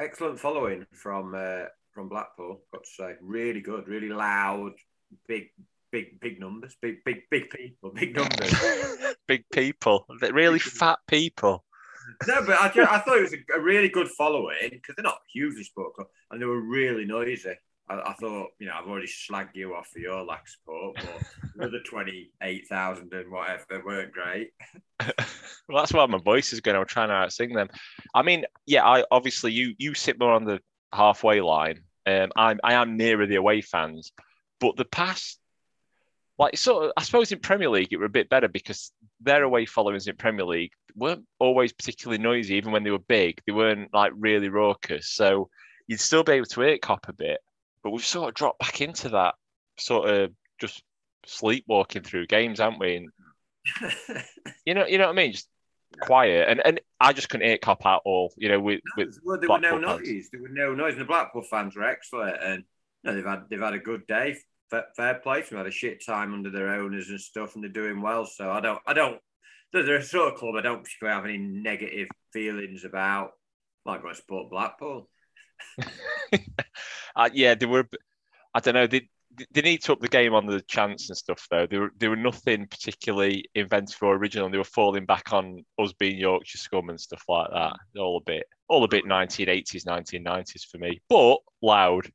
[0.00, 2.62] Excellent following from uh, from Blackpool.
[2.72, 4.72] Got to say, really good, really loud,
[5.28, 5.50] big,
[5.92, 8.54] big, big numbers, big, big, big people, big numbers.
[9.28, 11.64] Big people, really fat people.
[12.26, 15.04] no, but I, ju- I thought it was a, a really good following because they're
[15.04, 17.54] not hugely club and they were really noisy.
[17.90, 20.96] I, I thought, you know, I've already slagged you off for your lack of support,
[21.56, 24.52] but the twenty eight thousand and whatever weren't great.
[25.68, 26.76] Well, that's why my voice is going.
[26.76, 27.68] I'm trying to outsing them.
[28.12, 30.58] I mean, yeah, I obviously you you sit more on the
[30.92, 31.84] halfway line.
[32.06, 34.10] Um, I'm I am nearer the away fans,
[34.58, 35.38] but the past,
[36.40, 39.44] like sort of, I suppose in Premier League it were a bit better because their
[39.44, 43.40] away followings in Premier League weren't always particularly noisy, even when they were big.
[43.46, 45.50] They weren't like really raucous, so
[45.86, 47.38] you'd still be able to hear cop a bit.
[47.82, 49.34] But we've sort of dropped back into that
[49.78, 50.82] sort of just
[51.26, 52.96] sleepwalking through games, haven't we?
[52.96, 53.08] And
[54.64, 55.32] you know, you know what I mean?
[55.32, 55.48] Just
[56.00, 58.32] quiet, and and I just couldn't hear cop out all.
[58.36, 60.06] You know, with with well, there were no fans.
[60.06, 60.28] noise.
[60.32, 62.36] There were no noise, and the Blackpool fans were excellent.
[62.42, 62.64] And
[63.04, 64.36] no, they've had they've had a good day.
[64.70, 65.58] Fair, fair play them.
[65.58, 68.24] Had a shit time under their owners and stuff, and they're doing well.
[68.26, 69.20] So I don't, I don't.
[69.72, 73.32] They're a sort of club I don't particularly have any negative feelings about.
[73.84, 75.08] Like I support Blackpool.
[77.16, 77.88] uh, yeah, they were.
[78.54, 78.86] I don't know.
[78.86, 79.08] They
[79.52, 81.66] they need to up the game on the chance and stuff though.
[81.66, 84.46] They were they were nothing particularly inventive or original.
[84.46, 87.74] And They were falling back on us being Yorkshire scum and stuff like that.
[87.96, 92.10] All a bit, all a bit 1980s, 1990s for me, but loud.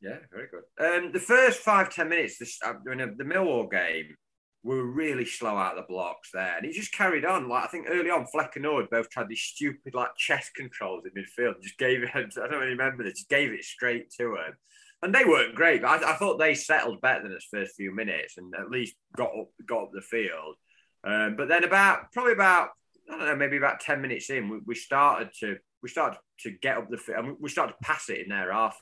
[0.00, 1.04] Yeah, very good.
[1.04, 4.14] Um, the first five ten minutes, this, uh, the Millwall game,
[4.62, 7.48] we were really slow out of the blocks there, and he just carried on.
[7.48, 11.12] Like I think early on, Fleck and both tried these stupid like chest controls in
[11.12, 11.62] midfield.
[11.62, 12.10] Just gave it.
[12.14, 13.14] I don't really remember this.
[13.14, 14.54] Just gave it straight to him,
[15.02, 15.80] and they weren't great.
[15.80, 18.96] But I, I thought they settled better than his first few minutes, and at least
[19.16, 20.56] got up got up the field.
[21.04, 22.68] Um, but then about probably about
[23.10, 26.50] I don't know maybe about ten minutes in, we, we started to we started to
[26.50, 27.24] get up the field.
[27.24, 28.78] and we started to pass it in their half,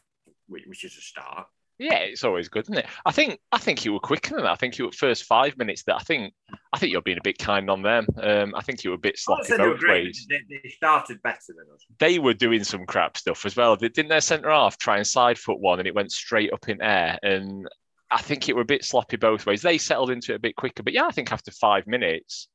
[0.48, 1.46] which, which is a start.
[1.78, 2.86] Yeah, it's always good, isn't it?
[3.06, 4.50] I think I think you were quicker than that.
[4.50, 5.84] I think you were first five minutes.
[5.84, 6.34] That I think
[6.72, 8.06] I think you're being a bit kind on them.
[8.20, 10.26] Um, I think you were a bit sloppy both ways.
[10.28, 11.84] They, they, started better than us.
[12.00, 13.76] They were doing some crap stuff as well.
[13.76, 16.68] They, Didn't their centre half try and side foot one, and it went straight up
[16.68, 17.16] in air?
[17.22, 17.68] And
[18.10, 19.62] I think it were a bit sloppy both ways.
[19.62, 22.48] They settled into it a bit quicker, but yeah, I think after five minutes,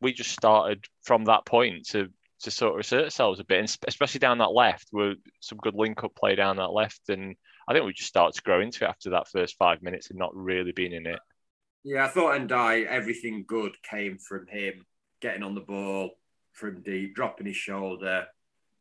[0.00, 2.08] we just started from that point to
[2.42, 5.74] to sort of assert ourselves a bit, and especially down that left, were some good
[5.74, 7.34] link up play down that left and
[7.68, 10.18] I think we just start to grow into it after that first five minutes and
[10.18, 11.20] not really being in it.
[11.84, 14.86] Yeah, I thought and I everything good came from him
[15.20, 16.10] getting on the ball
[16.52, 18.26] from deep, dropping his shoulder,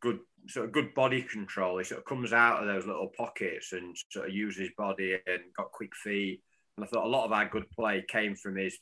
[0.02, 1.78] good sort of good body control.
[1.78, 5.13] He sort of comes out of those little pockets and sort of uses his body
[5.13, 6.41] and got quick feet.
[6.78, 8.78] And I thought a lot of our good play came from his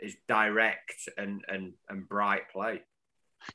[0.00, 2.82] his direct and and and bright play.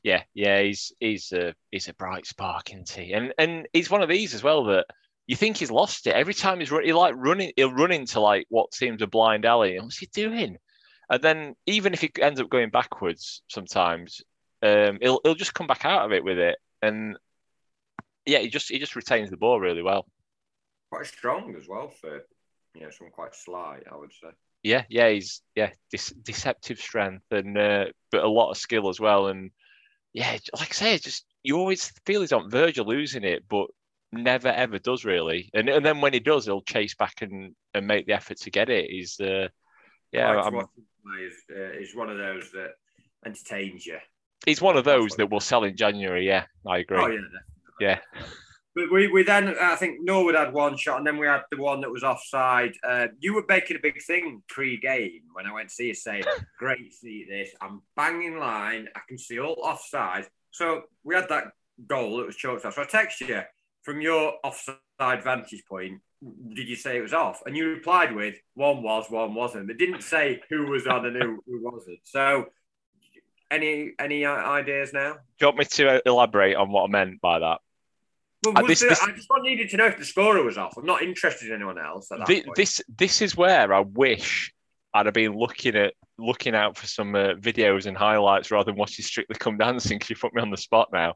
[0.02, 3.12] Yeah, yeah, he's he's a he's a bright spark, isn't he?
[3.12, 4.86] And and he's one of these as well that
[5.26, 7.52] you think he's lost it every time he's he like running.
[7.56, 9.78] He'll run into like what seems a blind alley.
[9.78, 10.56] What's he doing?
[11.08, 14.22] And then even if he ends up going backwards, sometimes
[14.62, 16.58] um, he'll he'll just come back out of it with it.
[16.82, 17.16] And
[18.26, 20.06] yeah, he just he just retains the ball really well.
[20.90, 22.20] Quite strong as well for
[22.74, 24.28] you know someone quite sly, I would say.
[24.62, 25.70] Yeah, yeah, he's yeah
[26.24, 29.28] deceptive strength and uh, but a lot of skill as well.
[29.28, 29.50] And
[30.12, 33.68] yeah, like I say, just you always feel he's on verge of losing it, but
[34.12, 35.50] never ever does really.
[35.54, 38.50] And and then when he does, he'll chase back and, and make the effort to
[38.50, 38.90] get it.
[38.90, 39.48] He's uh,
[40.12, 40.42] yeah,
[41.18, 42.72] he's, uh, he's one of those that
[43.24, 43.98] entertains you.
[44.46, 46.26] He's one of those that will sell in January.
[46.26, 46.98] Yeah, I agree.
[46.98, 47.20] Oh, yeah,
[47.80, 47.98] yeah.
[48.74, 51.60] But we, we then, I think Norwood had one shot, and then we had the
[51.60, 52.72] one that was offside.
[52.86, 56.22] Uh, you were making a big thing pre-game when I went to see you, saying,
[56.58, 57.50] "Great, see this.
[57.60, 58.88] I'm banging line.
[58.94, 61.48] I can see all offside." So we had that
[61.86, 62.74] goal that was chalked off.
[62.74, 63.42] So I text you
[63.82, 66.00] from your offside vantage point,
[66.54, 67.40] did you say it was off?
[67.46, 69.68] And you replied with one was, one wasn't.
[69.68, 72.00] They didn't say who was on and who, who wasn't.
[72.04, 72.46] So,
[73.50, 75.14] any any ideas now?
[75.14, 77.58] Do you want me to elaborate on what I meant by that?
[78.44, 80.74] Well, uh, this, this, I just needed to know if the scorer was off.
[80.76, 82.08] I'm not interested in anyone else.
[82.26, 84.54] This, this, this is where I wish
[84.94, 88.76] I'd have been looking at looking out for some uh, videos and highlights rather than
[88.76, 91.14] watching Strictly Come Dancing because you put me on the spot now.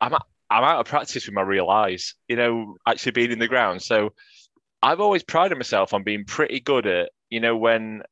[0.00, 0.14] I'm
[0.52, 3.80] I'm out of practice with my real eyes, you know, actually being in the ground.
[3.80, 4.12] So
[4.82, 8.02] I've always prided myself on being pretty good at, you know, when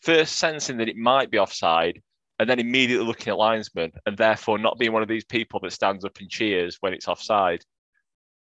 [0.00, 2.00] first sensing that it might be offside
[2.38, 5.72] and then immediately looking at linesmen and therefore not being one of these people that
[5.72, 7.62] stands up and cheers when it's offside.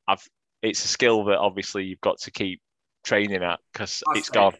[0.07, 0.23] I've
[0.61, 2.61] it's a skill that obviously you've got to keep
[3.03, 4.53] training at because it's gone.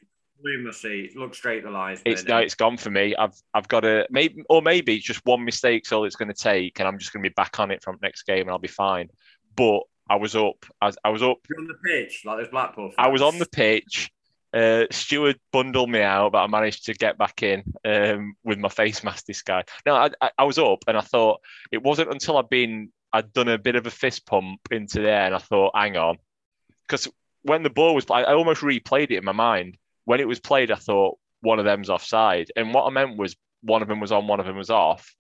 [0.72, 1.12] See.
[1.16, 2.02] Look straight the lines.
[2.06, 3.16] It's no, it's gone for me.
[3.16, 6.34] I've I've got to maybe or maybe it's just one mistake's all it's going to
[6.34, 8.60] take, and I'm just going to be back on it from next game, and I'll
[8.60, 9.10] be fine.
[9.56, 10.66] But I was up.
[10.82, 11.38] I was, I was up.
[11.50, 12.90] You're on the pitch like there's Blackpool.
[12.90, 12.96] Fans.
[12.98, 14.12] I was on the pitch.
[14.54, 18.70] Uh, Stewart bundled me out, but I managed to get back in um, with my
[18.70, 19.26] face mask.
[19.26, 19.64] This guy.
[19.86, 23.34] No, I, I, I was up, and I thought it wasn't until I'd been I'd
[23.34, 26.18] done a bit of a fist pump into there, and I thought, hang on,
[26.88, 27.08] because
[27.42, 30.40] when the ball was, I, I almost replayed it in my mind when it was
[30.40, 32.52] played, I thought one of them's offside.
[32.56, 35.14] And what I meant was one of them was on, one of them was off.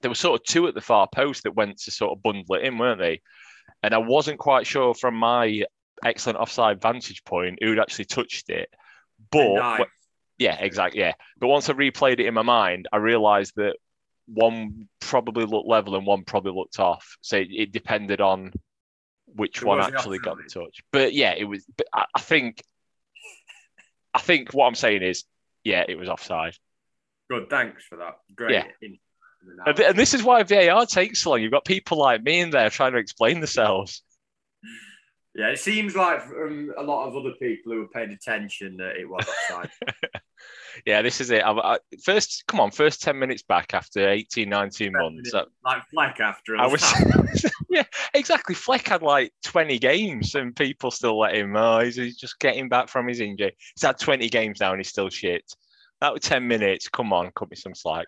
[0.00, 2.56] There were sort of two at the far post that went to sort of bundle
[2.56, 3.20] it in, weren't they?
[3.82, 5.62] And I wasn't quite sure from my
[6.04, 8.68] excellent offside vantage point who'd actually touched it.
[9.30, 9.88] But
[10.38, 11.00] yeah, exactly.
[11.00, 11.12] Yeah.
[11.38, 13.76] But once I replayed it in my mind, I realized that
[14.26, 17.16] one probably looked level and one probably looked off.
[17.20, 18.52] So it, it depended on
[19.26, 20.82] which one actually got the touch.
[20.92, 21.64] But yeah, it was.
[21.94, 22.62] I, I think
[24.14, 25.24] I think what I'm saying is,
[25.64, 26.54] yeah, it was offside.
[27.30, 28.18] Good, thanks for that.
[28.34, 28.52] Great.
[28.52, 28.64] Yeah.
[29.66, 31.42] And this is why VAR takes so long.
[31.42, 34.02] You've got people like me in there trying to explain themselves.
[35.34, 38.96] Yeah, it seems like from a lot of other people who were paying attention that
[38.98, 39.70] it was offside.
[40.86, 41.40] yeah, this is it.
[41.42, 45.32] I, I, first, come on, first 10 minutes back after 18, 19 months.
[45.32, 46.82] like Fleck after I was,
[47.76, 48.54] yeah, exactly.
[48.54, 52.68] Fleck had like 20 games and people still let him, oh, he's, he's just getting
[52.68, 53.56] back from his injury.
[53.74, 55.42] He's had 20 games now and he's still shit.
[56.02, 56.88] That was 10 minutes.
[56.88, 58.06] Come on, cut me some slack.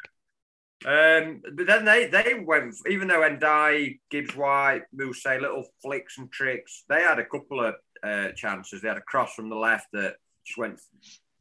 [0.84, 6.30] Um, but then they they went even though Ndiaye, Gibbs White, Moose, little flicks and
[6.30, 6.84] tricks.
[6.90, 8.82] They had a couple of uh, chances.
[8.82, 10.78] They had a cross from the left that just went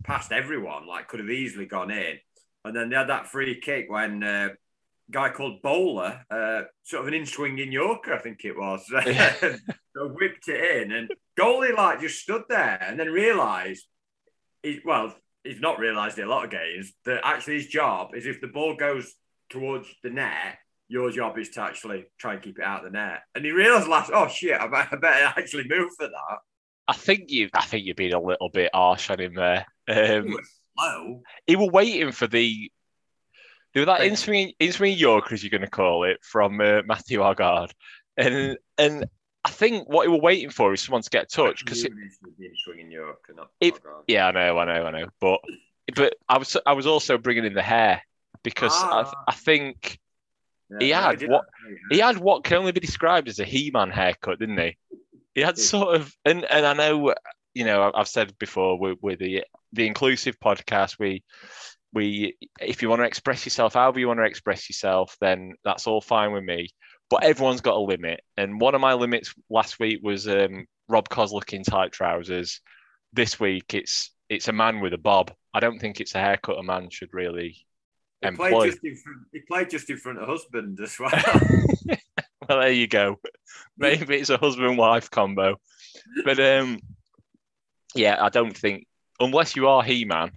[0.05, 2.19] past everyone, like could have easily gone in.
[2.63, 4.49] And then they had that free kick when uh,
[5.11, 8.85] guy called Bowler, uh, sort of an in-swinging Yorker, I think it was,
[9.95, 13.85] So whipped it in, and goalie like just stood there and then realised,
[14.63, 15.13] he, well,
[15.43, 18.47] he's not realised it a lot of games that actually his job is if the
[18.47, 19.13] ball goes
[19.49, 22.97] towards the net, your job is to actually try and keep it out of the
[22.97, 23.21] net.
[23.35, 26.37] And he realised last, oh shit, I better, I better actually move for that.
[26.87, 29.65] I think you, I think you've been a little bit harsh on him there.
[29.87, 31.21] Um, he was slow.
[31.45, 32.71] He was waiting for the,
[33.73, 37.19] do that in swinging, in Yorker, as you're going to call it, from uh, Matthew
[37.19, 37.71] Argard,
[38.17, 39.05] and and
[39.43, 42.91] I think what he was waiting for is someone to get a touch because swinging
[42.91, 43.33] Yorker,
[44.07, 45.41] yeah, I know, I know, I know, but
[45.95, 48.01] but I was I was also bringing in the hair
[48.43, 49.11] because ah.
[49.27, 49.99] I, I think
[50.69, 51.45] yeah, he had what
[51.89, 54.77] he had what can only be described as a He-Man haircut, didn't he?
[55.33, 57.15] He had sort of, and and I know,
[57.53, 61.23] you know, I've said before with, with the the inclusive podcast, we
[61.93, 65.87] we if you want to express yourself, however you want to express yourself, then that's
[65.87, 66.69] all fine with me.
[67.09, 71.09] But everyone's got a limit, and one of my limits last week was um, Rob
[71.09, 72.61] Kozluk in tight trousers.
[73.13, 75.31] This week, it's it's a man with a bob.
[75.53, 77.65] I don't think it's a haircut a man should really
[78.23, 81.11] he played, just in front, he played just in front of husband as well.
[82.47, 83.19] well, there you go.
[83.77, 85.57] Maybe it's a husband wife combo.
[86.23, 86.79] But um,
[87.95, 88.87] yeah, I don't think,
[89.19, 90.31] unless you are He Man,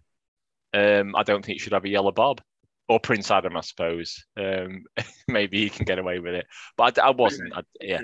[0.76, 2.40] um, I don't think should have a yellow bob.
[2.88, 4.24] Or Prince Adam, I suppose.
[4.36, 4.84] Um,
[5.28, 6.46] maybe he can get away with it.
[6.76, 7.52] But I, I wasn't.
[7.56, 8.00] I, yeah.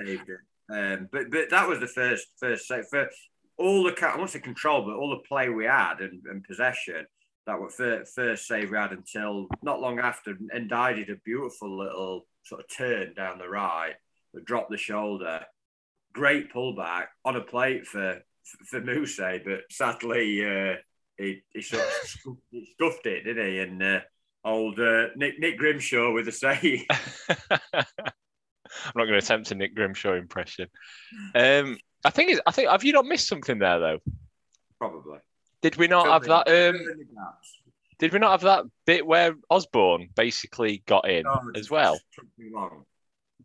[0.69, 3.09] Um, but but that was the first first for
[3.57, 7.05] all the I won't say control, but all the play we had and, and possession
[7.45, 10.35] that were first, first save we had until not long after.
[10.51, 13.95] And I did a beautiful little sort of turn down the right,
[14.45, 15.45] dropped the shoulder,
[16.13, 18.21] great pullback on a plate for
[18.65, 20.75] for Moose, but sadly uh,
[21.17, 22.35] he, he sort of
[22.73, 23.59] scuffed it, didn't he?
[23.59, 23.99] And uh,
[24.45, 26.85] old uh, Nick Nick Grimshaw with the say.
[28.85, 30.67] I'm not going to attempt a Nick Grimshaw impression.
[31.35, 33.99] Um, I think I think have you not missed something there though?
[34.79, 35.19] Probably.
[35.61, 36.49] Did we not have that?
[36.49, 36.81] Um,
[37.99, 41.97] did we not have that bit where Osborn basically got in no, as well?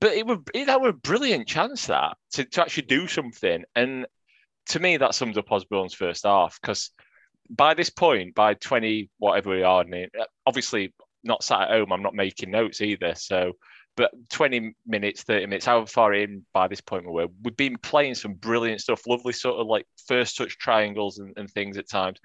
[0.01, 3.65] But it would it, that was a brilliant chance that to, to actually do something,
[3.77, 4.07] and
[4.71, 6.91] to me that sums up Osborn's first half because
[7.51, 10.93] by this point, by twenty whatever we are, uh, obviously
[11.25, 11.93] not sat at home.
[11.93, 13.55] I'm not making notes either, so
[13.99, 17.77] but 20 minutes, 30 minutes, however far in by this point we were, we've been
[17.77, 21.89] playing some brilliant stuff, lovely sort of like first touch triangles and, and things at
[21.91, 22.21] times.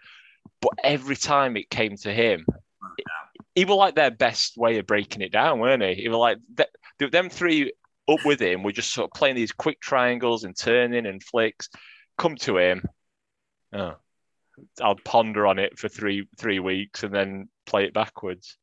[0.61, 2.45] But every time it came to him,
[3.55, 5.95] he was like their best way of breaking it down, weren't he?
[5.95, 6.37] He was like,
[6.99, 7.73] them three
[8.07, 11.69] up with him were just sort of playing these quick triangles and turning and flicks.
[12.19, 12.83] Come to him,
[13.73, 13.95] oh,
[14.81, 18.57] I'll ponder on it for three three weeks and then play it backwards.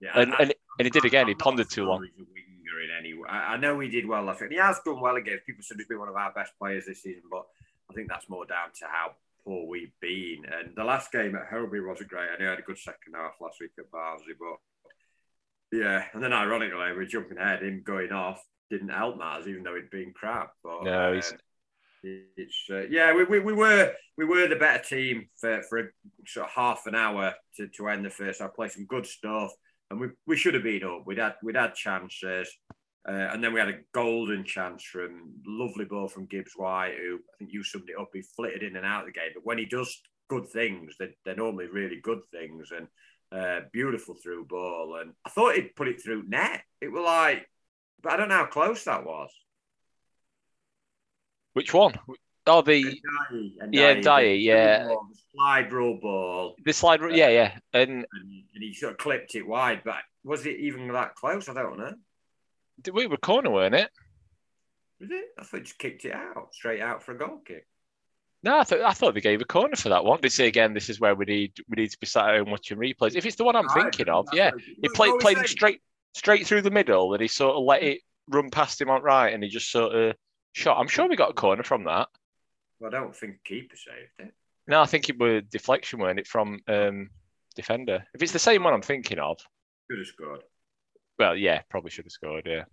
[0.00, 1.28] Yeah, and, and and he did again.
[1.28, 2.04] He pondered too long.
[2.04, 3.28] In any way.
[3.28, 4.28] I know he did well.
[4.28, 5.38] I think he has done well again.
[5.46, 7.44] People said he's been one of our best players this season, but
[7.90, 9.12] I think that's more down to how
[9.44, 10.44] poor we've been.
[10.44, 12.28] And the last game at Hillsborough wasn't great.
[12.28, 16.04] I know he had a good second half last week at Barnsley, but yeah.
[16.12, 17.62] And then ironically, we're jumping ahead.
[17.62, 20.52] Him going off didn't help matters, even though he'd been crap.
[20.62, 21.32] But no, he's.
[21.32, 21.36] Uh,
[22.04, 25.84] it's uh, yeah, we, we, we were we were the better team for, for a
[26.26, 28.40] sort of half an hour to, to end the first.
[28.40, 29.52] I played some good stuff
[29.90, 31.06] and we, we should have been up.
[31.06, 32.48] We'd had we'd had chances,
[33.08, 37.16] uh, and then we had a golden chance from lovely ball from Gibbs White, who
[37.16, 38.10] I think you summed it up.
[38.12, 41.14] He flitted in and out of the game, but when he does good things, they're,
[41.24, 42.88] they're normally really good things, and
[43.32, 44.98] uh, beautiful through ball.
[45.00, 46.62] And I thought he'd put it through net.
[46.80, 47.48] It was like,
[48.02, 49.30] but I don't know how close that was.
[51.54, 51.94] Which one?
[52.46, 53.00] Oh, the
[53.70, 54.98] yeah, Ndiaye, yeah, the
[55.34, 56.56] slide rule ball.
[56.62, 58.06] The slide rule, yeah, yeah, and, and,
[58.54, 59.80] and he sort of clipped it wide.
[59.82, 61.48] But was it even that close?
[61.48, 61.94] I don't know.
[62.82, 63.88] Did we were corner, weren't it?
[65.00, 65.24] Was it?
[65.38, 67.66] I thought he just kicked it out straight out for a goal kick.
[68.42, 70.18] No, I thought I thought they gave a corner for that one.
[70.20, 72.50] They say again, this is where we need we need to be sat at home
[72.50, 73.14] watching replays.
[73.14, 74.50] If it's the one I'm thinking of, yeah,
[74.82, 75.80] he played played him straight
[76.14, 79.32] straight through the middle, and he sort of let it run past him on right,
[79.32, 80.14] and he just sort of
[80.54, 80.78] shot.
[80.80, 82.08] I'm sure we got a corner from that.
[82.80, 84.34] Well, I don't think keeper saved it.
[84.66, 87.10] No, I think it was deflection, weren't it, from um,
[87.54, 88.04] defender?
[88.14, 89.38] If it's the same one I'm thinking of,
[89.90, 90.40] Could have scored.
[91.18, 92.46] well, yeah, probably should have scored.
[92.46, 92.64] Yeah,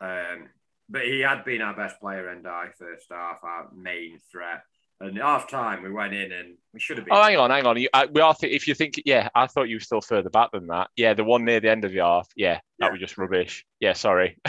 [0.00, 0.48] Um,
[0.88, 4.62] but he had been our best player and I first half, our main threat.
[5.00, 7.14] And half time we went in and we should have been.
[7.14, 7.76] Oh, hang on, hang on.
[7.80, 8.34] You, I, we are.
[8.34, 10.88] Th- if you think, yeah, I thought you were still further back than that.
[10.96, 12.28] Yeah, the one near the end of the half.
[12.34, 12.90] Yeah, that Yeah.
[12.90, 13.64] was just rubbish.
[13.78, 14.38] Yeah, sorry,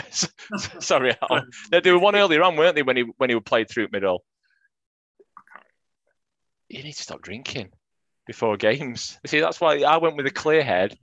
[0.80, 1.14] sorry.
[1.70, 2.82] They, they were one earlier on, weren't they?
[2.82, 4.24] When he when he played through middle.
[6.68, 7.70] You need to stop drinking
[8.26, 9.18] before games.
[9.26, 10.96] See, that's why I went with a clear head.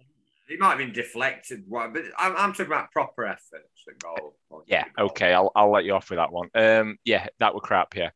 [0.47, 4.33] He might have been deflected, but I'm, I'm talking about proper efforts at goal.
[4.65, 6.49] Yeah, okay, I'll I'll let you off with that one.
[6.55, 7.95] Um, yeah, that were crap.
[7.97, 8.11] Yeah,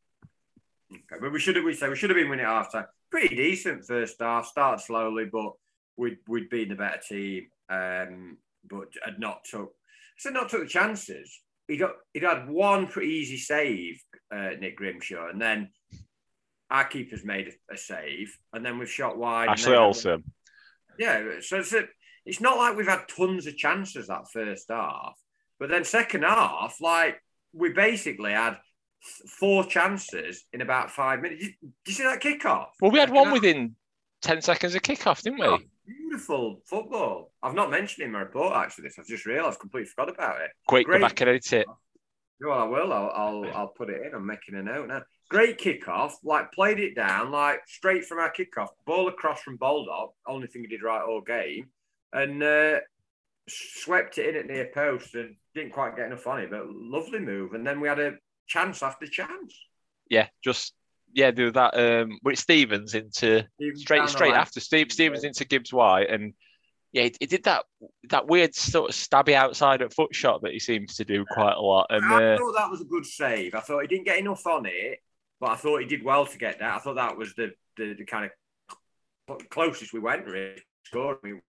[0.92, 2.86] Okay, but we should have we say we should have been winning at half time.
[3.10, 4.46] Pretty decent first half.
[4.46, 5.54] start slowly, but
[5.98, 7.48] we'd we'd been the better team.
[7.70, 8.38] Um,
[8.70, 9.74] but had not took
[10.18, 11.42] so not took the chances.
[11.68, 15.70] He got he'd had one pretty easy save, uh, Nick Grimshaw, and then
[16.70, 19.50] our keeper's made a, a save, and then we've shot wide.
[19.50, 20.24] Ashley Olsen.
[21.00, 21.86] Yeah, so it's, a,
[22.26, 25.18] it's not like we've had tons of chances that first half,
[25.60, 27.22] but then second half, like
[27.54, 28.58] we basically had
[29.02, 31.46] four chances in about five minutes.
[31.46, 31.56] Did,
[31.88, 32.68] you see that kickoff?
[32.82, 33.76] Well, we had one within
[34.22, 35.48] ten seconds of kickoff, didn't we?
[35.48, 37.32] Oh, beautiful football.
[37.42, 38.86] I've not mentioned it in my report actually.
[38.86, 40.52] This I've just realised, completely forgot about it.
[40.68, 41.02] Quick, go great.
[41.02, 41.68] back and edit it.
[42.40, 42.92] Well, I will.
[42.92, 44.14] I'll, I'll I'll put it in.
[44.16, 45.04] I'm making a note now.
[45.30, 46.14] Great kickoff.
[46.24, 48.70] Like played it down, like straight from our kickoff.
[48.86, 50.14] Ball across from Baldock.
[50.28, 51.68] Only thing he did right all game,
[52.14, 52.80] and uh,
[53.48, 56.50] swept it in at near post and didn't quite get enough on it.
[56.50, 57.54] But lovely move.
[57.54, 58.14] And then we had a
[58.52, 59.56] chance after chance.
[60.10, 60.74] Yeah, just
[61.14, 61.78] yeah, do that.
[61.78, 66.34] Um, with Stevens into straight straight after Steve Stevens into Gibbs White, and
[66.92, 67.64] yeah, he, he did that
[68.10, 71.56] that weird sort of stabby outside at foot shot that he seems to do quite
[71.56, 71.88] a lot.
[71.90, 73.56] And I uh, thought that was a good save.
[73.56, 75.00] I thought he didn't get enough on it,
[75.40, 76.76] but I thought he did well to get that.
[76.76, 78.30] I thought that was the the, the kind
[79.30, 81.42] of closest we went really scoring.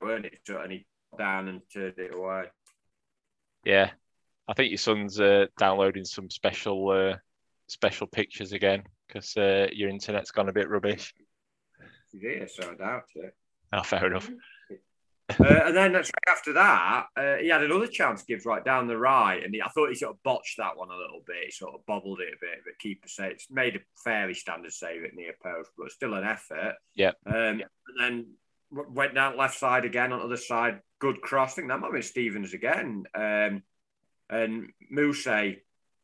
[0.00, 0.38] Weren't it?
[0.48, 0.86] And he
[1.18, 2.44] down and turned it away.
[3.64, 3.90] yeah,
[4.48, 7.16] I think your son's uh, downloading some special uh,
[7.68, 11.14] special pictures again because uh, your internet's gone a bit rubbish.
[12.12, 13.34] Here, so I doubt it.
[13.72, 14.30] Oh, fair enough.
[14.70, 18.96] uh, and then straight after that, uh, he had another chance, Gibbs White down the
[18.96, 21.44] right, and he, I thought he sort of botched that one a little bit.
[21.46, 25.04] He sort of bobbled it a bit, but keeper saved, made a fairly standard save
[25.04, 26.76] at near post, but still an effort.
[26.94, 27.12] Yeah.
[27.26, 28.26] Um, And then
[28.70, 30.80] went down left side again on the other side.
[31.00, 31.52] Good cross.
[31.52, 33.04] I think that might been Stevens again.
[33.14, 33.62] Um,
[34.30, 35.56] and Mousse,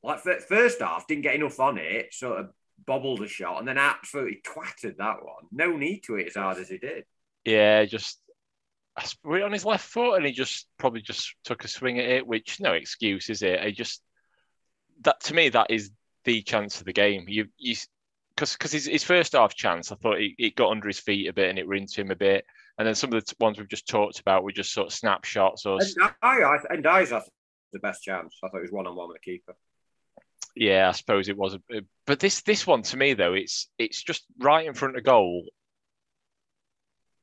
[0.03, 2.51] like first half, didn't get enough on it, sort of
[2.85, 5.45] bobbled a shot, and then absolutely twatted that one.
[5.51, 7.05] No need to it as hard as he did.
[7.45, 8.21] Yeah, just
[8.97, 12.09] I we on his left foot, and he just probably just took a swing at
[12.09, 13.63] it, which no excuse is it?
[13.63, 14.03] He just
[15.03, 15.91] that to me that is
[16.25, 17.25] the chance of the game.
[17.29, 17.77] You you
[18.35, 21.29] because because his, his first half chance, I thought he, it got under his feet
[21.29, 22.45] a bit and it were into him a bit,
[22.79, 25.67] and then some of the ones we've just talked about were just sort of snapshots
[25.67, 27.23] or And I, I, and Dyes, I
[27.73, 28.39] the best chance.
[28.43, 29.55] I thought it was one on one with the keeper.
[30.57, 31.55] yeah, I suppose it was.
[31.55, 31.61] A,
[32.07, 35.45] but this this one to me though, it's it's just right in front of goal.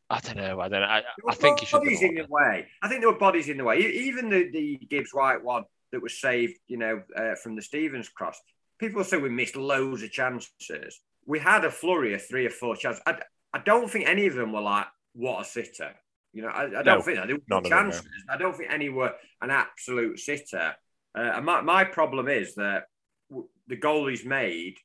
[0.09, 0.59] I don't know.
[0.59, 0.87] I don't know.
[0.87, 1.79] I, I think he should.
[1.79, 2.65] bodies in the way.
[2.81, 3.77] I think there were bodies in the way.
[3.79, 8.09] Even the, the Gibbs White one that was saved, you know, uh, from the Stevens
[8.09, 8.39] cross.
[8.79, 10.99] People say we missed loads of chances.
[11.27, 13.03] We had a flurry of three or four chances.
[13.05, 13.19] I,
[13.53, 15.93] I don't think any of them were like what a sitter.
[16.33, 17.27] You know, I, I don't No, think that.
[17.27, 17.91] They were none them were.
[17.91, 18.07] chances.
[18.29, 20.75] I don't think any were an absolute sitter.
[21.17, 22.83] Uh, and my, my problem is that
[23.29, 24.75] w- the goalie's made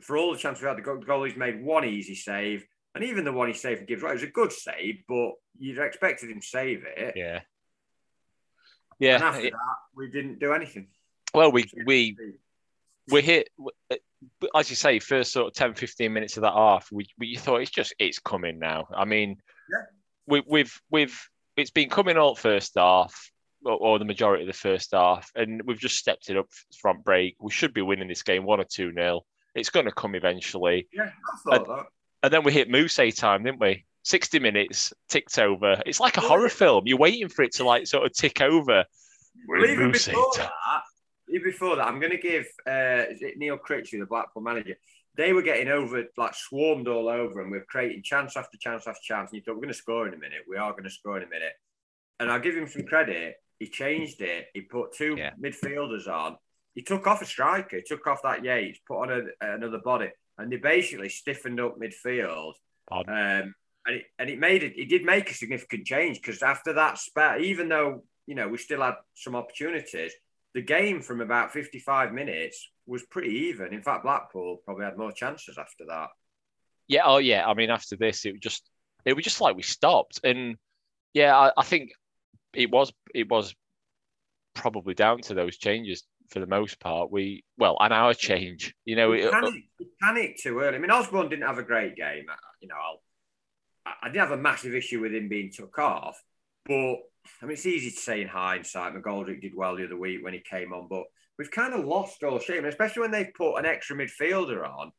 [0.00, 0.76] for all the chances we had.
[0.76, 2.66] The goal- the goalie's made one easy save,
[2.96, 5.32] and even the one he saved for Gibbs White, it was a good save, but
[5.58, 7.12] you'd expected him to save it.
[7.16, 7.34] Yeah.
[7.36, 7.42] And
[8.98, 9.16] Yeah.
[9.28, 10.88] after it- that, we didn't do anything.
[11.34, 12.16] well, we we
[13.10, 13.48] we hit
[14.54, 17.38] as you say first sort of 10 15 minutes of that half we, we you
[17.38, 19.36] thought it's just it's coming now i mean
[19.68, 19.78] Yeah.
[20.26, 23.30] We, we've we've it's been coming all first half
[23.64, 26.46] or, or the majority of the first half and we've just stepped it up
[26.80, 27.36] front break.
[27.40, 29.24] We should be winning this game one or two nil.
[29.54, 30.88] It's going to come eventually.
[30.92, 31.86] Yeah, I thought that.
[32.22, 33.84] and then we hit Mousse time didn't we?
[34.04, 35.80] 60 minutes ticked over.
[35.86, 36.86] It's like a horror film.
[36.86, 38.84] You're waiting for it to like sort of tick over.
[39.48, 40.50] Well, even before that,
[41.28, 43.04] even before that, I'm going to give uh,
[43.36, 44.76] Neil Critchley, the Blackpool manager.
[45.16, 49.00] They were getting over, like swarmed all over, and we're creating chance after chance after
[49.02, 49.30] chance.
[49.30, 50.40] And you thought we're going to score in a minute.
[50.48, 51.52] We are going to score in a minute.
[52.18, 53.36] And I'll give him some credit.
[53.58, 54.46] He changed it.
[54.54, 55.32] He put two Yeah.
[55.40, 56.36] midfielders on.
[56.74, 57.76] He took off a striker.
[57.76, 60.08] He took off that Yates, put on a, another body,
[60.38, 62.54] and they basically stiffened up midfield.
[63.08, 63.54] Um,
[63.86, 64.78] and it, and it made it.
[64.78, 68.56] It did make a significant change because after that spell, even though you know we
[68.56, 70.12] still had some opportunities,
[70.54, 73.72] the game from about 55 minutes was pretty even.
[73.72, 76.08] In fact, Blackpool probably had more chances after that.
[76.88, 77.46] Yeah, oh yeah.
[77.46, 78.68] I mean, after this, it was just
[79.04, 80.56] it was just like we stopped, and
[81.14, 81.92] yeah, I, I think
[82.54, 83.54] it was it was
[84.54, 87.10] probably down to those changes for the most part.
[87.10, 89.68] We well, and our change, you know, We it, uh, panicked,
[90.02, 90.76] panicked too early.
[90.76, 92.24] I mean, Osborn didn't have a great game.
[92.60, 93.02] You know, I'll,
[93.86, 96.22] I I did have a massive issue with him being took off,
[96.64, 96.96] but
[97.40, 98.94] I mean, it's easy to say in hindsight.
[98.94, 101.04] McGoldrick did well the other week when he came on, but
[101.38, 104.92] we've kind of lost all shape, especially when they put an extra midfielder on.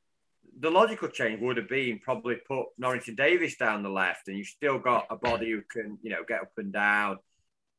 [0.59, 4.79] The logical change would have been probably put Norrington-Davies down the left, and you've still
[4.79, 7.17] got a body who can, you know, get up and down.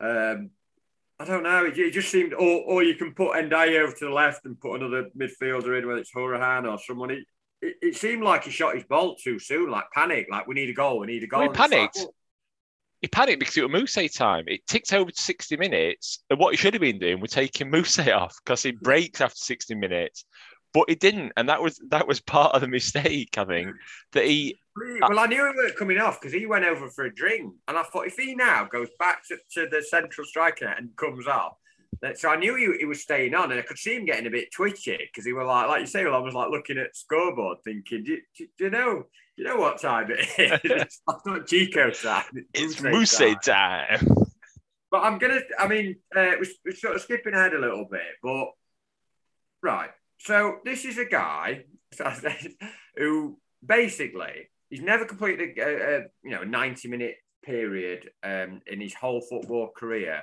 [0.01, 0.51] Um,
[1.19, 1.65] I don't know.
[1.67, 4.61] It, it just seemed, or, or you can put Ndiaye over to the left and
[4.61, 7.11] put another midfielder in, whether it's Hourihane or someone.
[7.11, 7.21] It,
[7.63, 10.71] it, it seemed like he shot his bolt too soon, like panic, like we need
[10.71, 11.43] a goal, we need a goal.
[11.43, 11.97] We like, panicked.
[11.97, 12.15] well,
[13.05, 14.45] he panicked because it was Mousse time.
[14.47, 17.71] It ticked over to 60 minutes, and what he should have been doing was taking
[17.71, 20.25] Mousse off because he breaks after 60 minutes.
[20.73, 23.73] But he didn't, and that was that was part of the mistake, I think.
[24.13, 24.59] That he
[25.03, 27.53] uh, Well, I knew he weren't coming off because he went over for a drink,
[27.69, 31.27] and I thought if he now goes back to, to the central striker and comes
[31.27, 31.59] off,
[32.15, 34.31] so I knew he, he was staying on, and I could see him getting a
[34.31, 36.97] bit twitchy because he was like, like you say, well, I was like looking at
[36.97, 39.05] scoreboard, thinking, do, do, do you know,
[39.37, 40.61] you know what time it is?
[40.65, 42.25] it's not Chico time.
[42.53, 43.39] it's Mousse time.
[43.43, 44.09] time.
[44.91, 45.41] But I'm gonna.
[45.59, 48.47] I mean, uh, we're, we're sort of skipping ahead a little bit, but
[49.63, 49.91] right.
[50.19, 51.65] So this is a guy
[52.97, 58.95] who basically he's never completed a, a you know 90 minute period um, in his
[58.95, 60.23] whole football career.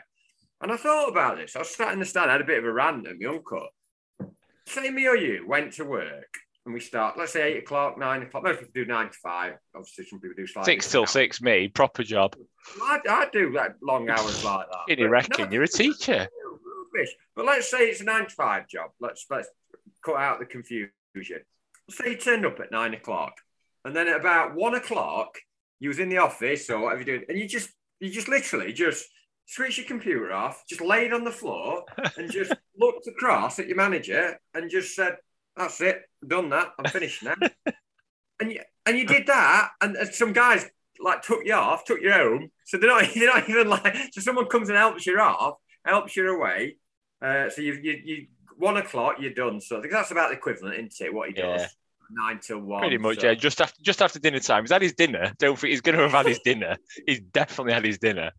[0.62, 1.56] And I thought about this.
[1.56, 3.30] I was sat in the stand, I had a bit of a rant at my
[3.30, 3.68] uncle.
[4.68, 8.22] Say me or you went to work and we start, let's say eight o'clock, nine
[8.22, 8.44] o'clock.
[8.44, 9.54] Most people do nine to five.
[9.76, 12.36] Obviously, some people do Six till different six, me, proper job.
[12.82, 14.98] I, I do like long hours like that.
[14.98, 15.46] You reckon?
[15.46, 16.28] no, You're a teacher.
[16.94, 17.10] rubbish.
[17.36, 18.92] But let's say it's a nine to five job.
[19.00, 19.48] Let's let's
[20.06, 20.92] cut out the confusion.
[21.90, 23.34] Say you turned up at nine o'clock,
[23.84, 25.40] and then at about one o'clock,
[25.80, 28.72] you was in the office or whatever you're doing, and you just you just literally
[28.72, 29.08] just
[29.48, 31.84] switched your computer off, just laid on the floor,
[32.18, 35.18] and just looked across at your manager and just said,
[35.62, 36.72] "That's it, done that.
[36.78, 37.36] I'm finished now."
[38.40, 40.66] and you and you did that, and, and some guys
[41.00, 42.50] like took you off, took you home.
[42.66, 46.16] So they're not they're not even like so someone comes and helps you off, helps
[46.16, 46.78] you away.
[47.22, 49.62] Uh, so you you you one o'clock you're done.
[49.62, 51.14] So I think that's about the equivalent, isn't it?
[51.14, 51.62] What he does.
[51.62, 51.68] Yeah.
[52.14, 52.82] Nine till one.
[52.82, 53.34] Pretty much, so- yeah.
[53.36, 54.64] Just after just after dinner time.
[54.64, 55.32] He's had his dinner.
[55.40, 56.76] Don't think he's going to have had his dinner.
[57.08, 58.32] He's definitely had his dinner.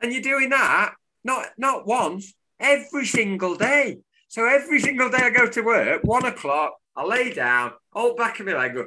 [0.00, 0.94] And you're doing that
[1.24, 3.98] not not once, every single day.
[4.34, 8.40] So every single day I go to work, one o'clock, I lay down, hold back
[8.40, 8.84] of my leg, go,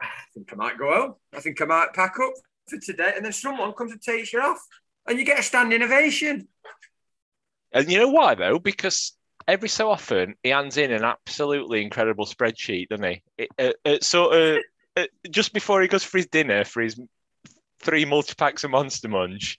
[0.00, 1.14] ah, I think I might go home.
[1.32, 2.32] I think I might pack up
[2.68, 3.14] for today.
[3.16, 4.64] And then someone comes and takes you off.
[5.08, 6.46] And you get a standing ovation.
[7.72, 8.60] And you know why though?
[8.60, 9.16] Because
[9.48, 13.22] every so often he hands in an absolutely incredible spreadsheet, doesn't he?
[13.36, 14.58] It, it, it sort of
[14.94, 17.00] it, just before he goes for his dinner for his
[17.80, 19.58] three multi packs of Monster Munch,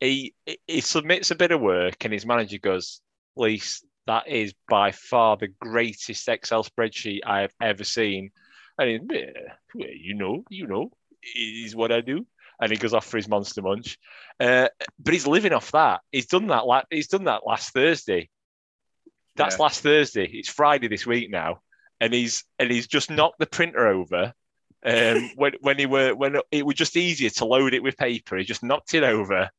[0.00, 0.34] he
[0.66, 3.00] he submits a bit of work, and his manager goes,
[3.36, 8.30] "Lease, that is by far the greatest Excel spreadsheet I have ever seen."
[8.78, 9.30] And he, "Yeah,
[9.74, 10.90] yeah, you know, you know,
[11.34, 12.26] is what I do.
[12.60, 13.98] And he goes off for his Monster Munch.
[14.40, 16.00] Uh, but he's living off that.
[16.10, 16.66] He's done that.
[16.66, 18.30] La- he's done that last Thursday.
[19.34, 19.62] That's Yeah.
[19.62, 20.24] last Thursday.
[20.24, 21.60] It's Friday this week now,
[22.00, 24.32] and he's and he's just knocked the printer over.
[24.82, 28.36] Um, when when he were when it was just easier to load it with paper,
[28.38, 29.50] he just knocked it over,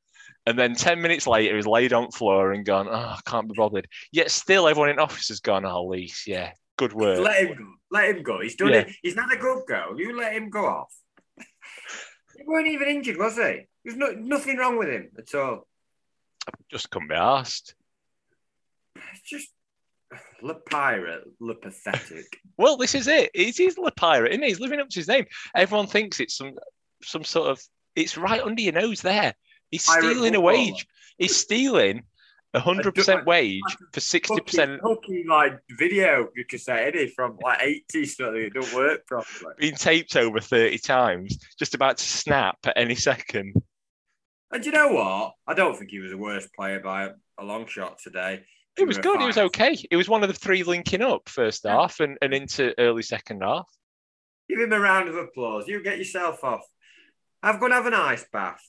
[0.48, 2.88] and then ten minutes later, he's laid on the floor and gone.
[2.90, 3.88] Oh, I can't be bothered.
[4.14, 5.66] Yet still, everyone in office has gone.
[5.66, 7.20] Oh, Lease, yeah, good work.
[7.20, 7.66] Let him go.
[7.92, 8.40] Let him go.
[8.40, 8.80] He's done Yeah.
[8.80, 8.96] it.
[9.04, 10.00] He's not a good girl.
[10.00, 10.94] You let him go off.
[11.38, 13.68] he weren't even injured, was he?
[13.84, 15.68] There's no, nothing wrong with him at all.
[16.72, 17.76] Just couldn't be asked.
[18.96, 19.50] It's just
[20.42, 22.38] Le Pirate, Le Pathetic.
[22.60, 23.30] Well, this is it.
[23.36, 24.48] It is Le Pirate, isn't it?
[24.48, 25.26] He's living up to his name.
[25.56, 26.54] Everyone thinks it's some
[27.04, 27.62] some sort of.
[27.96, 29.36] It's right under your nose there.
[29.72, 30.88] He's stealing a wage.
[31.18, 32.04] He's stealing
[32.54, 33.62] a hundred percent wage
[33.94, 38.42] for sixty percent Hooky, like video you could say any from like 80 something.
[38.44, 39.54] It don't work properly.
[39.58, 43.54] being taped over thirty times, just about to snap at any second.
[44.52, 45.34] And you know what?
[45.46, 48.44] I don't think he was the worst player by a, a long shot today.
[48.78, 49.20] It was good.
[49.22, 49.76] It was okay.
[49.92, 51.72] It was one of the three linking up first Yeah.
[51.74, 53.68] half and, and into early second half.
[54.48, 55.68] Give him a round of applause.
[55.68, 56.62] You get yourself off.
[57.60, 58.62] Going to have an ice bath.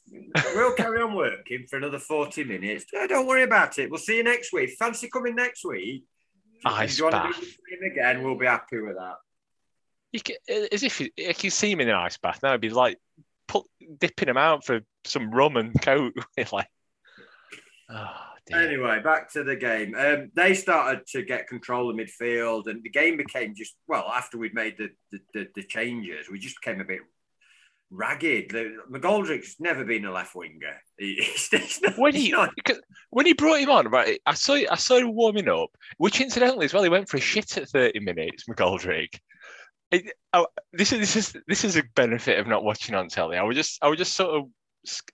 [0.55, 2.85] We'll carry on working for another 40 minutes.
[3.09, 3.91] Don't worry about it.
[3.91, 4.71] We'll see you next week.
[4.79, 6.05] Fancy coming next week?
[6.65, 7.45] Ice Do you want bath.
[7.85, 8.23] again?
[8.23, 9.17] We'll be happy with that.
[10.13, 10.37] You can,
[10.73, 12.51] as if you, you can see him in an ice bath now.
[12.51, 12.99] It'd be like
[13.47, 13.67] put,
[13.99, 16.15] dipping him out for some rum and coke.
[16.53, 16.69] like,
[17.91, 18.15] oh
[18.47, 18.61] dear.
[18.61, 19.95] Anyway, back to the game.
[19.97, 24.39] Um, they started to get control of midfield, and the game became just well after
[24.39, 27.01] we'd made the the, the, the changes, we just became a bit
[27.91, 28.51] ragged.
[28.91, 30.77] McGoldrick's never been a left winger.
[30.99, 32.53] He's- he's not- when he not-
[33.11, 34.21] when he brought him on, right?
[34.27, 37.21] I saw I saw him warming up, which incidentally as well, he went for a
[37.21, 38.45] shit at thirty minutes.
[38.49, 39.19] McGoldrick.
[39.91, 43.37] It, oh, this is this is this is a benefit of not watching on telly.
[43.39, 44.45] I was just I was just sort of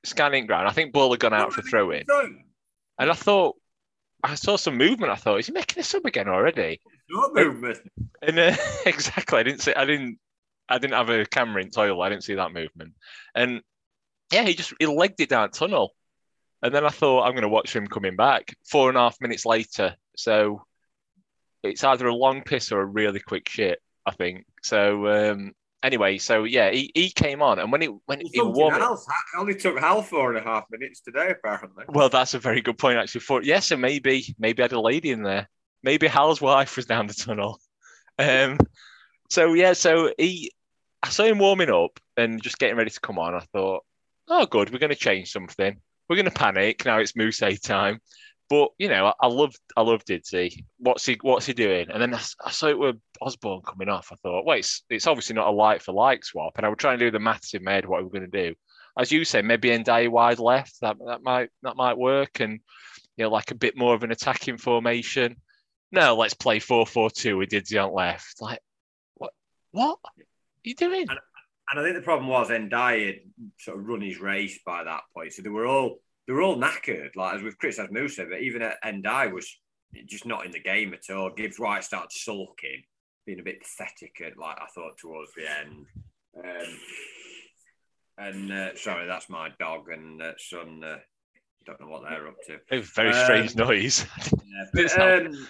[0.04, 0.66] scanning ground.
[0.68, 2.02] I think Ball had gone out for throw in,
[2.98, 3.54] and I thought
[4.24, 5.12] I saw some movement.
[5.12, 6.80] I thought, is he making a sub again already?
[7.08, 7.78] No movement.
[8.22, 8.56] And uh,
[8.86, 9.74] exactly, I didn't see.
[9.74, 10.18] I didn't.
[10.68, 12.02] I didn't have a camera in toilet.
[12.04, 12.94] I didn't see that movement.
[13.34, 13.60] And
[14.32, 15.94] yeah, he just he legged it down tunnel.
[16.62, 18.56] And then I thought I'm going to watch him coming back.
[18.64, 20.62] Four and a half minutes later, so
[21.62, 23.80] it's either a long piss or a really quick shit.
[24.06, 25.06] I think so.
[25.32, 25.52] Um,
[25.82, 28.80] anyway, so yeah, he, he came on, and when he when he was Something warming,
[28.80, 29.06] else.
[29.06, 31.84] Ha- Only took Hal four and a half minutes today, apparently.
[31.88, 33.20] well, that's a very good point actually.
[33.20, 35.48] For yes, and maybe maybe I had a lady in there.
[35.82, 37.60] Maybe Hal's wife was down the tunnel.
[38.16, 38.58] Um,
[39.34, 40.52] so yeah, so he,
[41.02, 43.34] I saw him warming up and just getting ready to come on.
[43.34, 43.84] I thought,
[44.28, 45.76] oh, good, we're going to change something.
[46.08, 46.98] We're going to panic now.
[47.00, 47.98] It's Moose time.
[48.48, 50.64] But you know, I, I loved, I loved Didsy.
[50.78, 51.88] What's he, what's he doing?
[51.90, 54.10] And then I saw it with Osborn coming off.
[54.12, 56.52] I thought, wait, it's, it's obviously not a like for like swap.
[56.56, 58.30] And I would try and do the maths in my head what we we're going
[58.30, 58.54] to do.
[58.96, 60.80] As you say, maybe Ndiaye wide left.
[60.82, 62.38] That that might that might work.
[62.38, 62.60] And
[63.16, 65.36] you know, like a bit more of an attacking formation.
[65.90, 68.40] No, let's play 4-4-2 with Didsy on left.
[68.40, 68.60] Like,
[69.74, 69.98] what?
[70.02, 70.24] What are
[70.62, 71.06] you doing?
[71.70, 73.16] And I think the problem was Ndiaye had
[73.58, 75.32] sort of run his race by that point.
[75.32, 77.16] So they were all they were all knackered.
[77.16, 79.48] Like as we've criticised Musa, but even Ndiaye was
[80.06, 81.30] just not in the game at all.
[81.34, 82.82] Gibbs White started sulking,
[83.26, 85.86] being a bit pathetic at like I thought towards the end.
[86.36, 86.78] Um,
[88.18, 90.82] and uh, sorry, that's my dog and uh, son.
[90.84, 90.98] Uh,
[91.66, 92.54] don't know what they're up to.
[92.70, 94.04] It was a very Um, strange noise.
[94.46, 95.48] Yeah, but, um,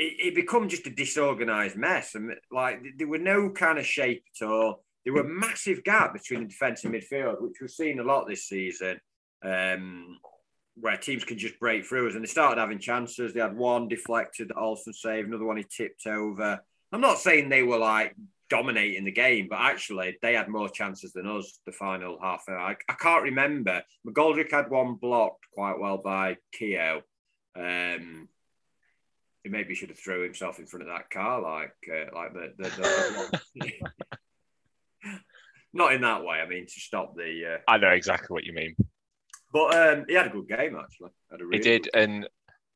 [0.00, 2.14] it, it become just a disorganized mess.
[2.14, 4.82] And like there were no kind of shape at all.
[5.04, 8.48] There were massive gap between the defence and midfield, which we've seen a lot this
[8.48, 9.00] season,
[9.42, 10.18] um,
[10.74, 12.14] where teams can just break through us.
[12.14, 13.32] And they started having chances.
[13.32, 16.60] They had one deflected that Olsen saved, another one he tipped over.
[16.92, 18.14] I'm not saying they were like
[18.48, 22.58] dominating the game, but actually they had more chances than us the final half hour.
[22.58, 23.82] I, I can't remember.
[24.06, 27.02] McGoldrick had one blocked quite well by Keogh.
[27.56, 28.28] Um,
[29.42, 32.52] he maybe should have thrown himself in front of that car, like uh, like the,
[32.58, 33.30] the,
[33.62, 33.72] the
[35.72, 36.38] not in that way.
[36.38, 37.54] I mean, to stop the.
[37.54, 38.74] Uh, I know exactly what you mean.
[39.52, 41.10] but um, he had a good game actually.
[41.30, 42.28] Had a He did, and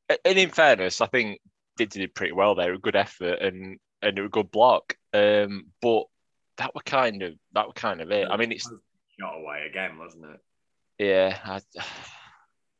[0.09, 1.39] and in fairness, I think
[1.79, 2.73] Didsy did pretty well there.
[2.73, 4.95] A good effort and and a good block.
[5.13, 6.05] Um, but
[6.57, 8.27] that were kind of that were kind of it.
[8.29, 8.69] I mean, it's
[9.19, 10.39] shot away again, wasn't it?
[11.05, 11.37] yeah.
[11.43, 11.61] I,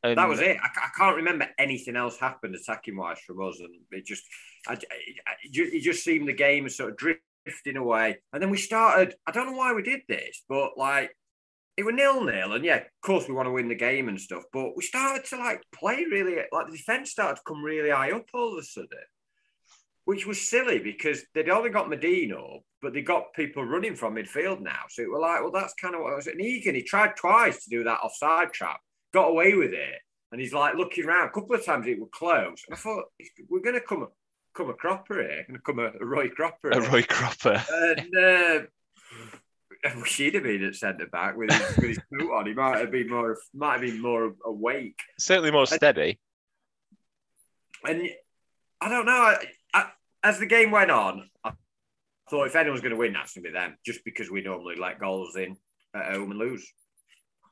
[0.10, 0.58] and That was it.
[0.62, 4.24] I, I can't remember anything else happened attacking wise from us, and it just,
[4.68, 4.78] I, I-
[5.44, 8.18] it just seemed the game was sort of drifting away.
[8.34, 9.16] And then we started.
[9.28, 11.16] I don't know why we did this, but like
[11.78, 14.20] it was nil nil, and yeah, of course we want to win the game and
[14.20, 14.44] stuff.
[14.54, 18.12] But we started to like play really, like the defense started to come really high
[18.12, 18.90] up all of a sudden,
[20.06, 24.62] which was silly because they'd only got Madine, but they got people running from midfield
[24.62, 24.84] now.
[24.90, 26.28] So it were like, well, that's kind of what I was.
[26.28, 28.80] And Egan, he tried twice to do that offside trap,
[29.16, 30.02] got away with it,
[30.32, 31.30] and he's like looking around.
[31.30, 32.64] A couple of times it was close.
[32.68, 33.06] And I thought
[33.50, 34.08] we're going to come
[34.54, 36.70] come a cropper here, going to come a, a Roy Cropper.
[36.70, 36.82] a.
[36.92, 37.64] Roy Cropper.
[37.72, 38.60] And uh,
[39.86, 42.46] I wish he'd have been at centre back with his, with his boot on.
[42.46, 45.00] He might have been more might have been more awake.
[45.18, 46.20] Certainly more steady.
[47.88, 48.10] And
[48.82, 49.14] I don't know.
[49.14, 49.38] I,
[49.74, 49.90] I,
[50.24, 51.54] as the game went on, I
[52.30, 54.76] thought if anyone's going to win, that's going to be them, just because we normally
[54.76, 55.56] let goals in
[55.94, 56.68] at home and lose.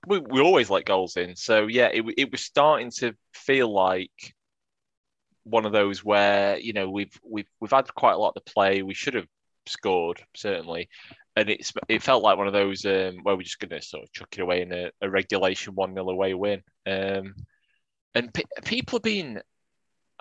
[0.07, 4.33] We, we always let goals in, so yeah, it it was starting to feel like
[5.43, 8.81] one of those where you know we've we've we've had quite a lot to play.
[8.81, 9.27] We should have
[9.65, 10.89] scored certainly,
[11.35, 14.03] and it's it felt like one of those um, where we're just going to sort
[14.03, 16.61] of chuck it away in a, a regulation one 0 away win.
[16.85, 17.35] Um,
[18.15, 19.41] and pe- people have been,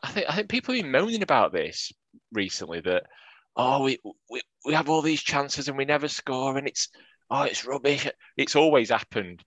[0.03, 1.93] I think I think people have been moaning about this
[2.33, 3.05] recently that
[3.57, 3.99] oh we
[4.31, 6.89] we we have all these chances and we never score and it's
[7.31, 8.09] oh it's rubbish.
[8.37, 9.43] It's always happened.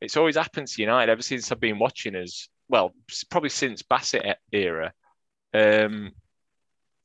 [0.00, 2.48] It's always happened to United ever since I've been watching us.
[2.68, 2.92] Well,
[3.30, 4.92] probably since Bassett era,
[5.54, 6.12] um,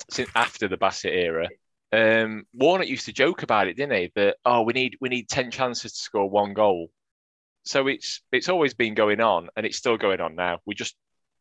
[0.10, 1.48] since after the Bassett era.
[1.94, 4.12] Um, Warnock used to joke about it, didn't he?
[4.16, 6.90] That oh, we need we need ten chances to score one goal.
[7.64, 10.60] So it's it's always been going on, and it's still going on now.
[10.66, 10.96] We just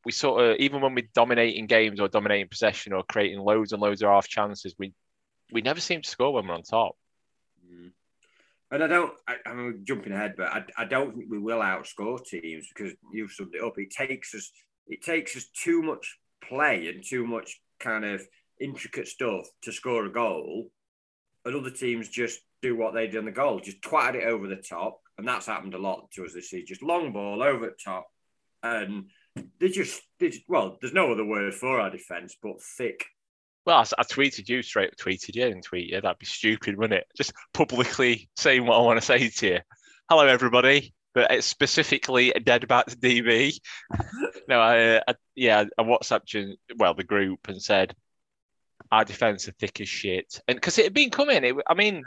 [0.05, 3.81] we sort of even when we're dominating games or dominating possession or creating loads and
[3.81, 4.93] loads of half chances, we
[5.53, 6.97] we never seem to score when we're on top.
[8.73, 12.25] And I don't, I, I'm jumping ahead, but I, I don't think we will outscore
[12.25, 13.79] teams because you've summed it up.
[13.79, 14.51] It takes us
[14.87, 18.27] it takes us too much play and too much kind of
[18.61, 20.71] intricate stuff to score a goal,
[21.45, 24.47] and other teams just do what they did on the goal, just twat it over
[24.47, 26.67] the top, and that's happened a lot to us this season.
[26.67, 28.07] Just long ball over the top,
[28.63, 29.07] and
[29.59, 33.07] they just, they just well, there's no other word for our defence but thick.
[33.67, 36.01] Well, I, I, tweeted you straight, tweeted you and tweet you.
[36.01, 37.07] That'd be stupid, wouldn't it?
[37.17, 39.59] Just publicly saying what I want to say to you.
[40.09, 40.95] Hello, everybody.
[41.13, 43.59] But it's specifically dead back DB.
[44.49, 47.95] no, I, uh, I, yeah, I WhatsApped well the group and said
[48.93, 51.45] our defence are thick as shit, and because it had been coming.
[51.45, 52.03] It, I mean,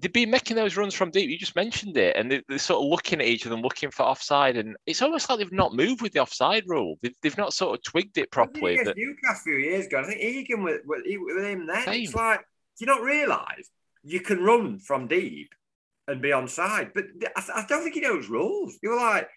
[0.00, 1.28] they've been making those runs from deep.
[1.28, 4.04] You just mentioned it, and they, are sort of looking at each other, looking for
[4.04, 6.96] offside, and it's almost like they've not moved with the offside rule.
[7.02, 8.76] They've, they've not sort of twigged it properly.
[8.82, 8.96] That...
[8.96, 11.84] Newcastle a few years ago, I think Egan with, with, with him then.
[11.84, 12.02] Same.
[12.02, 13.70] It's like, do you not realise
[14.02, 15.54] you can run from deep
[16.08, 16.92] and be onside?
[16.94, 17.04] But
[17.36, 18.78] I, I don't think he knows rules.
[18.82, 19.28] You were like,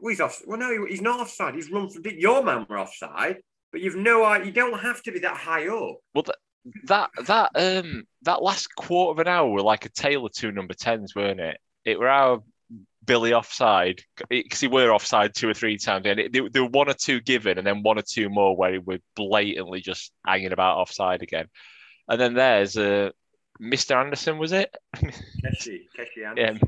[0.00, 0.40] well, he's off.
[0.46, 1.54] Well, no, he's not offside.
[1.54, 2.20] He's run from deep.
[2.20, 3.38] Your man were offside
[3.74, 4.46] but you've no idea.
[4.46, 5.96] You don't have to be that high up.
[6.14, 6.36] Well, that
[6.84, 10.50] that that um that last quarter of an hour were like a tale of two
[10.50, 11.58] number tens, weren't it?
[11.84, 12.42] It were our
[13.04, 16.70] Billy offside because he were offside two or three times, and it, there, there, were
[16.70, 20.12] one or two given, and then one or two more where he were blatantly just
[20.26, 21.46] hanging about offside again.
[22.08, 23.10] And then there's uh,
[23.60, 23.96] Mr.
[23.96, 24.74] Anderson, was it?
[24.96, 26.60] Keshi, Keshi Anderson.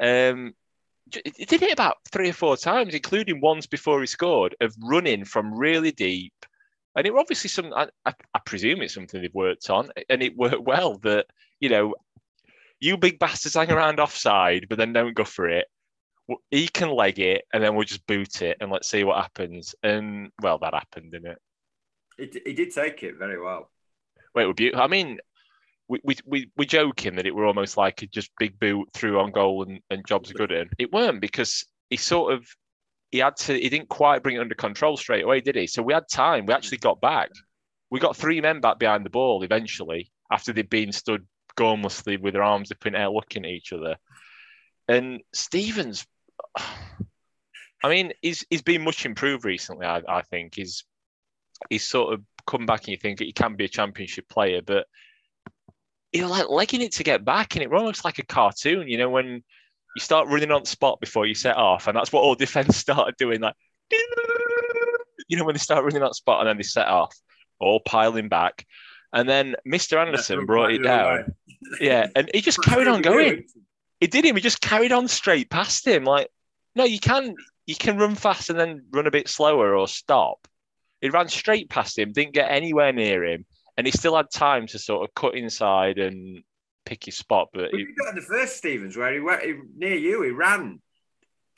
[0.00, 0.30] Yeah.
[0.30, 0.54] Um,
[1.12, 5.24] he did it about three or four times, including once before he scored, of running
[5.24, 6.32] from really deep
[6.96, 10.62] and it obviously some I, I, presume it's something they've worked on, and it worked
[10.62, 10.98] well.
[10.98, 11.26] That
[11.60, 11.94] you know,
[12.80, 15.66] you big bastards hang around offside, but then don't go for it.
[16.50, 19.74] He can leg it, and then we'll just boot it, and let's see what happens.
[19.82, 21.38] And well, that happened, didn't it?
[22.18, 23.70] It, he did take it very well.
[24.34, 24.84] Well, it was beautiful.
[24.84, 25.18] I mean,
[25.88, 29.18] we, we, we, we're joking that it were almost like a just big boot through
[29.18, 30.68] on goal and, and jobs are good in.
[30.78, 32.46] It weren't because he sort of
[33.12, 35.66] he had to he didn't quite bring it under control straight away, did he?
[35.68, 36.46] So we had time.
[36.46, 37.30] We actually got back.
[37.90, 42.32] We got three men back behind the ball eventually after they'd been stood gormlessly with
[42.32, 43.96] their arms up in air looking at each other.
[44.88, 46.06] And Stevens,
[47.84, 49.86] I mean, he's he's been much improved recently.
[49.86, 50.84] I, I think he's
[51.68, 54.86] he's sort of come back and you think he can be a championship player, but
[56.12, 58.88] you know, like legging it to get back, and it was almost like a cartoon.
[58.88, 59.42] You know, when
[59.96, 63.16] you start running on spot before you set off, and that's what all defense started
[63.16, 63.40] doing.
[63.40, 63.54] Like,
[65.28, 67.14] you know, when they start running on spot and then they set off,
[67.60, 68.66] all piling back,
[69.12, 69.98] and then Mr.
[69.98, 71.34] Anderson brought it down.
[71.80, 73.44] yeah, and he just carried on going.
[74.00, 74.34] He did him.
[74.34, 76.04] He just carried on straight past him.
[76.04, 76.28] Like,
[76.74, 77.34] no, you can
[77.66, 80.48] you can run fast and then run a bit slower or stop.
[81.00, 83.44] He ran straight past him, didn't get anywhere near him,
[83.76, 86.42] and he still had time to sort of cut inside and
[86.84, 87.48] pick his spot.
[87.52, 90.80] But he, got in the first Stevens where he went he, near you, he ran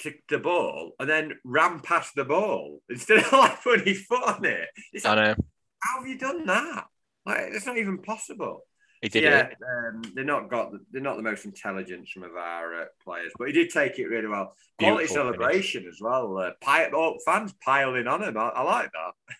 [0.01, 4.25] to the ball and then ran past the ball instead of like putting his foot
[4.25, 4.69] on it.
[4.93, 5.35] It's I know.
[5.81, 6.87] How have you done that?
[7.27, 8.63] Like it's not even possible.
[9.03, 9.57] He did yeah, it.
[9.63, 13.33] Um, they're not got the, they're not the most intelligent some of our uh, players,
[13.39, 14.57] but he did take it really well.
[14.79, 15.97] Quality Beautiful celebration finish.
[15.97, 16.39] as well.
[16.39, 18.39] Uh, pile, oh, fans piling on him.
[18.39, 19.37] I, I like that.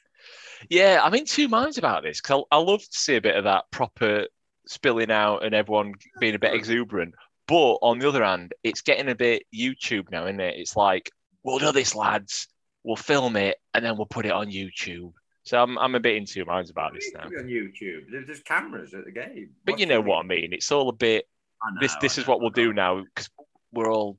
[0.69, 3.37] Yeah, I'm in two minds about this because I, I love to see a bit
[3.37, 4.27] of that proper
[4.67, 7.15] spilling out and everyone being a bit exuberant.
[7.47, 10.55] But on the other hand, it's getting a bit YouTube now, isn't it?
[10.59, 11.11] It's like,
[11.43, 12.49] we'll do this, lads.
[12.83, 15.13] We'll film it and then we'll put it on YouTube.
[15.45, 17.25] So I'm, I'm a bit in two minds about this now.
[17.25, 19.51] On YouTube, there's cameras at the game.
[19.65, 20.53] But Watch you know what I mean.
[20.53, 21.27] It's all a bit.
[21.63, 23.31] Know, this this is what we'll do now because
[23.73, 24.19] we're all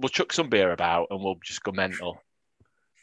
[0.00, 2.18] we'll chuck some beer about and we'll just go mental.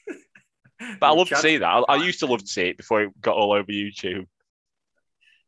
[1.00, 1.68] but I love to see that.
[1.68, 4.26] I, I, used to love to see it before it got all over YouTube.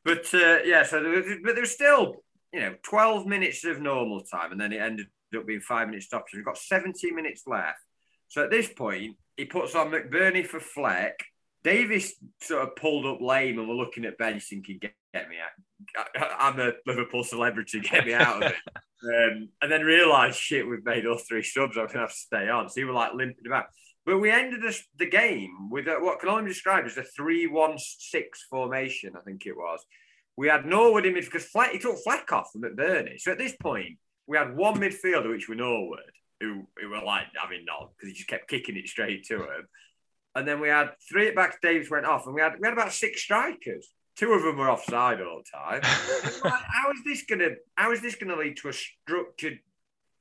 [0.06, 4.22] But uh, yeah, so there was, but there's still you know 12 minutes of normal
[4.22, 6.36] time, and then it ended up being five minutes stoppage.
[6.36, 7.80] We've got 70 minutes left.
[8.28, 11.26] So at this point, he puts on McBurnie for Fleck.
[11.64, 15.38] Davies sort of pulled up lame, and we're looking at bench thinking, "Get, get me
[15.40, 16.08] out!
[16.40, 17.80] I'm a Liverpool celebrity.
[17.80, 18.56] Get me out of it."
[19.04, 21.78] um, and then realised, shit, we've made all three subs.
[21.78, 22.70] I'm gonna have to stay on.
[22.70, 23.66] So he was like limping about.
[24.06, 24.62] But we ended
[25.00, 29.22] the game with what can only be described as a 3 1 6 formation, I
[29.22, 29.84] think it was.
[30.38, 33.20] We had Norwood in midfield because Fleck, he took Fleck off from McBurnie.
[33.20, 33.98] So at this point,
[34.28, 38.16] we had one midfielder, which were Norwood, who, who were like having none because he
[38.16, 39.68] just kept kicking it straight to him.
[40.36, 41.62] And then we had three at back.
[41.62, 43.88] Davies went off, and we had we had about six strikers.
[44.18, 45.82] Two of them were offside all the time.
[46.44, 49.60] like, how is this gonna How is this gonna lead to a structured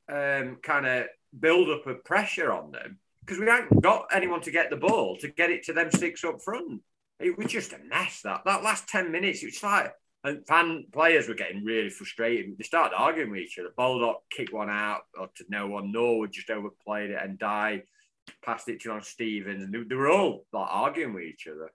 [0.08, 1.06] um, kind of
[1.38, 3.00] build up of pressure on them?
[3.24, 6.24] Because we haven't got anyone to get the ball to get it to them six
[6.24, 6.82] up front.
[7.20, 8.20] It was just a mess.
[8.22, 9.92] That that last ten minutes, it was like
[10.24, 12.56] and fan players were getting really frustrated.
[12.56, 13.68] They started arguing with each other.
[13.76, 15.92] Baldock kicked one out or to no one.
[15.92, 17.82] Norwood just overplayed it and died.
[18.42, 21.70] passed it to on Stevens, and they, they were all like arguing with each other.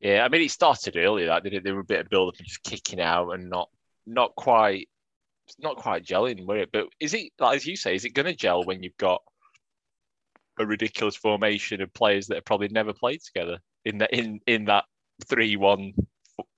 [0.00, 1.26] Yeah, I mean, it started earlier.
[1.26, 1.64] That did it.
[1.64, 3.70] There were a bit of build up and just kicking out and not
[4.04, 4.88] not quite
[5.60, 6.70] not quite gelling, were it?
[6.72, 7.94] But is it like as you say?
[7.94, 9.22] Is it going to gel when you've got
[10.62, 14.64] a ridiculous formation of players that have probably never played together in that in in
[14.66, 14.84] that
[15.26, 15.92] three one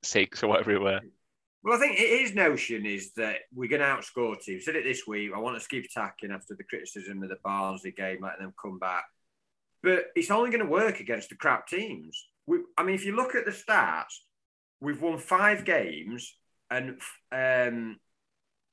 [0.03, 1.01] six or whatever it were?
[1.63, 4.67] Well, I think his notion is that we're going to outscore teams.
[4.67, 5.31] Said it this week.
[5.35, 8.79] I want to keep attacking after the criticism of the Barnsley game, letting them come
[8.79, 9.05] back.
[9.83, 12.27] But it's only going to work against the crap teams.
[12.47, 14.19] We, I mean, if you look at the stats,
[14.81, 16.37] we've won five games,
[16.71, 17.01] and
[17.33, 17.99] um,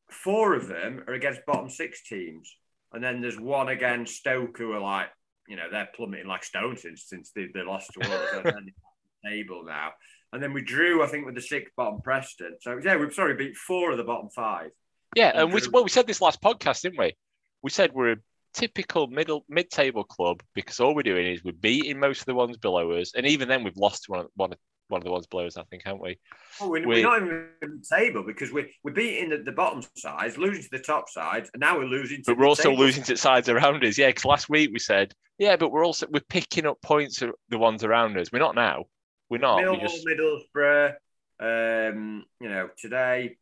[0.09, 2.53] four of them are against bottom six teams,
[2.91, 5.07] and then there's one against Stoke who are like,
[5.51, 8.53] you know, they're plummeting like stones since since they, they lost to us
[9.25, 9.89] table now.
[10.31, 12.55] And then we drew, I think, with the sixth bottom Preston.
[12.61, 14.71] So yeah, we've sorry beat four of the bottom five.
[15.13, 17.13] Yeah, and we well we said this last podcast, didn't we?
[17.61, 18.17] We said we're a
[18.53, 22.55] typical middle mid-table club because all we're doing is we're beating most of the ones
[22.55, 24.53] below us, and even then we've lost one one
[24.91, 26.19] one of the ones below us, I think, haven't we?
[26.59, 29.51] Oh, we're, we're, we're not even in the table because we're we're beating the, the
[29.51, 32.17] bottom sides, losing to the top sides, and now we're losing.
[32.17, 32.77] To but we're also table.
[32.77, 33.97] losing to sides around us.
[33.97, 37.31] Yeah, because last week we said, yeah, but we're also we're picking up points of
[37.49, 38.31] the ones around us.
[38.31, 38.85] We're not now.
[39.29, 39.59] We're not.
[39.59, 40.05] Millwall, we just...
[40.05, 40.95] Middlesbrough.
[41.39, 43.37] Um, you know, today.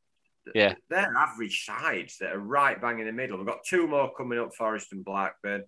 [0.56, 3.38] Yeah, they're average sides that are right bang in the middle.
[3.38, 5.64] We've got two more coming up, Forest and Blackburn.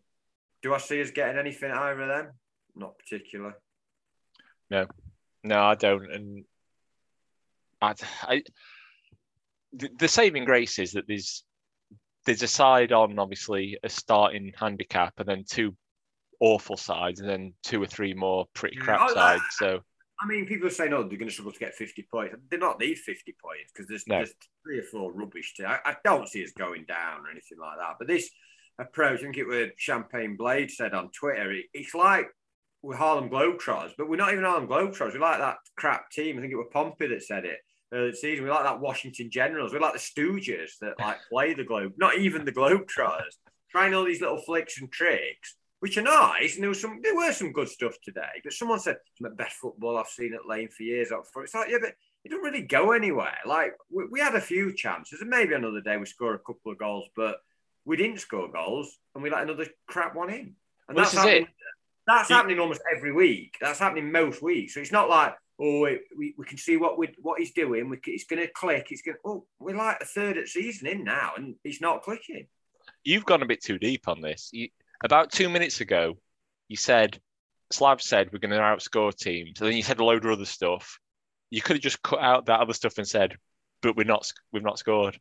[0.63, 2.33] Do I see us getting anything either of them?
[2.75, 3.55] Not particular.
[4.69, 4.87] No,
[5.43, 6.11] no, I don't.
[6.11, 6.45] And
[7.81, 8.43] I, I
[9.73, 11.43] the, the saving grace is that there's
[12.25, 15.75] there's a side on obviously a starting handicap, and then two
[16.39, 19.43] awful sides, and then two or three more pretty mm, crap oh, sides.
[19.51, 19.81] So
[20.21, 22.57] I mean, people are saying, "Oh, they're going to struggle to get 50 points." They
[22.57, 24.17] don't need 50 points because there's, no.
[24.17, 24.33] there's
[24.63, 25.55] three or four rubbish.
[25.55, 27.95] To, I, I, don't see us going down or anything like that.
[27.97, 28.29] But this
[28.77, 31.51] approach, I think it was Champagne Blade said on Twitter.
[31.51, 32.27] It, it's like
[32.81, 35.13] we're Harlem Globetrotters, but we're not even Harlem Globetrotters.
[35.13, 36.37] We like that crap team.
[36.37, 37.59] I think it was Pompey that said it
[37.93, 38.43] earlier season.
[38.45, 39.73] We like that Washington Generals.
[39.73, 41.93] We like the Stooges that like play the Globe.
[41.97, 43.35] Not even the Globetrotters.
[43.69, 46.55] Trying all these little flicks and tricks which are nice.
[46.55, 48.39] And there was some, there were some good stuff today.
[48.43, 51.11] But someone said it's the best football I've seen at Lane for years.
[51.11, 53.37] Up for it's like, yeah, but it doesn't really go anywhere.
[53.45, 56.71] Like we, we, had a few chances, and maybe another day we score a couple
[56.71, 57.37] of goals, but
[57.83, 60.55] we didn't score goals, and we let another crap one in.
[60.87, 61.47] And well, that's happening,
[62.17, 63.57] That's happening almost every week.
[63.61, 64.73] That's happening most weeks.
[64.73, 65.87] So it's not like oh,
[66.17, 67.89] we, we can see what we what he's doing.
[67.89, 68.87] We, it's going to click.
[68.89, 69.17] It's going.
[69.25, 72.47] Oh, we're like a third of season in now, and it's not clicking.
[73.03, 74.49] You've gone a bit too deep on this.
[74.51, 74.69] You,
[75.03, 76.17] about two minutes ago,
[76.67, 77.19] you said
[77.71, 80.45] Slav said we're going to outscore teams, and then you said a load of other
[80.45, 80.99] stuff.
[81.49, 83.35] You could have just cut out that other stuff and said,
[83.81, 85.19] "But we're not, we've not scored."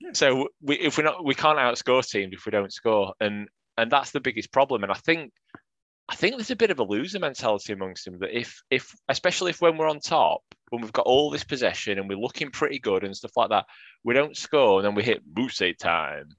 [0.00, 0.10] Yeah.
[0.14, 3.90] So we, if we're not, we can't outscore teams if we don't score, and and
[3.90, 4.82] that's the biggest problem.
[4.82, 5.32] And I think,
[6.10, 9.50] I think there's a bit of a loser mentality amongst them that if if especially
[9.50, 12.78] if when we're on top, when we've got all this possession and we're looking pretty
[12.80, 13.66] good and stuff like that,
[14.04, 16.30] we don't score and then we hit Mousse time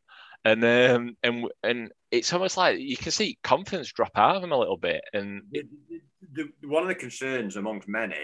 [0.44, 4.52] and um, and and it's almost like you can see confidence drop out of him
[4.52, 5.02] a little bit.
[5.14, 5.64] And the,
[6.34, 8.16] the, the, one of the concerns amongst many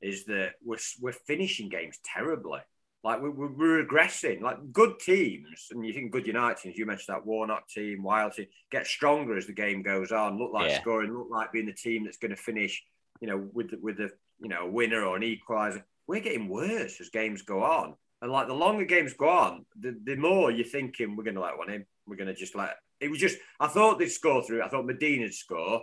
[0.00, 2.60] is that we're we're finishing games terribly.
[3.04, 4.40] Like we're, we're regressing.
[4.40, 6.78] Like good teams, and you think good United teams.
[6.78, 10.38] You mentioned that Warnock team, Wild team, get stronger as the game goes on.
[10.38, 10.80] Look like yeah.
[10.80, 11.12] scoring.
[11.12, 12.82] Look like being the team that's going to finish.
[13.20, 15.82] You know, with with a you know a winner or an equaliser.
[16.06, 17.94] We're getting worse as games go on.
[18.22, 21.40] And like the longer games go on, the, the more you're thinking we're going to
[21.42, 21.84] let one in.
[22.06, 23.36] We're going to just let it was just.
[23.60, 24.62] I thought they'd score through.
[24.62, 25.82] I thought Madine'd score,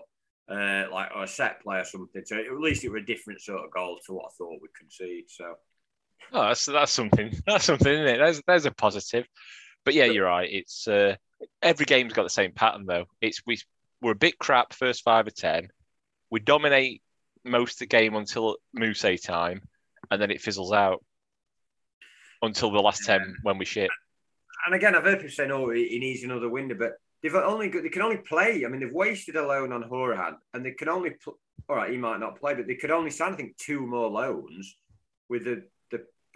[0.50, 2.24] uh, like or a set play or something.
[2.26, 4.74] So at least it was a different sort of goal to what I thought we'd
[4.74, 5.26] concede.
[5.28, 5.54] So.
[6.34, 7.34] Oh, that's that's something.
[7.46, 8.18] That's something, isn't it?
[8.18, 9.26] There's there's a positive.
[9.84, 10.50] But yeah, you're right.
[10.50, 11.16] It's uh,
[11.62, 13.06] every game's got the same pattern though.
[13.20, 13.60] It's we
[14.02, 15.70] we're a bit crap first five or ten.
[16.30, 17.02] We dominate
[17.44, 19.62] most of the game until Mousse time,
[20.10, 21.04] and then it fizzles out
[22.42, 23.90] until the last ten when we shit.
[24.66, 27.84] And again, I've heard people saying, "Oh, he needs another window," but they've only got,
[27.84, 28.64] they can only play.
[28.66, 31.92] I mean, they've wasted a loan on Hourihane, and they can only pl- all right.
[31.92, 34.76] He might not play, but they could only sign I think two more loans
[35.30, 35.64] with the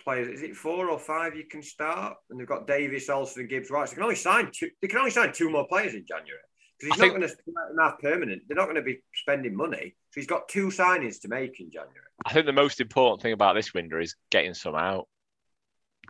[0.06, 0.28] players.
[0.28, 2.16] Is it four or five you can start?
[2.30, 3.68] And they've got Davies, Olsen, and Gibbs.
[3.68, 4.70] So they can only sign two.
[4.82, 6.40] They can only sign two more players in January
[6.80, 8.44] because he's I not going to have permanent.
[8.48, 9.96] They're not going to be spending money.
[10.12, 11.92] So he's got two signings to make in January.
[12.26, 15.08] I think the most important thing about this window is getting some out.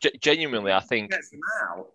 [0.02, 1.12] G- genuinely, I think.
[1.12, 1.39] Get some
[1.70, 1.88] out.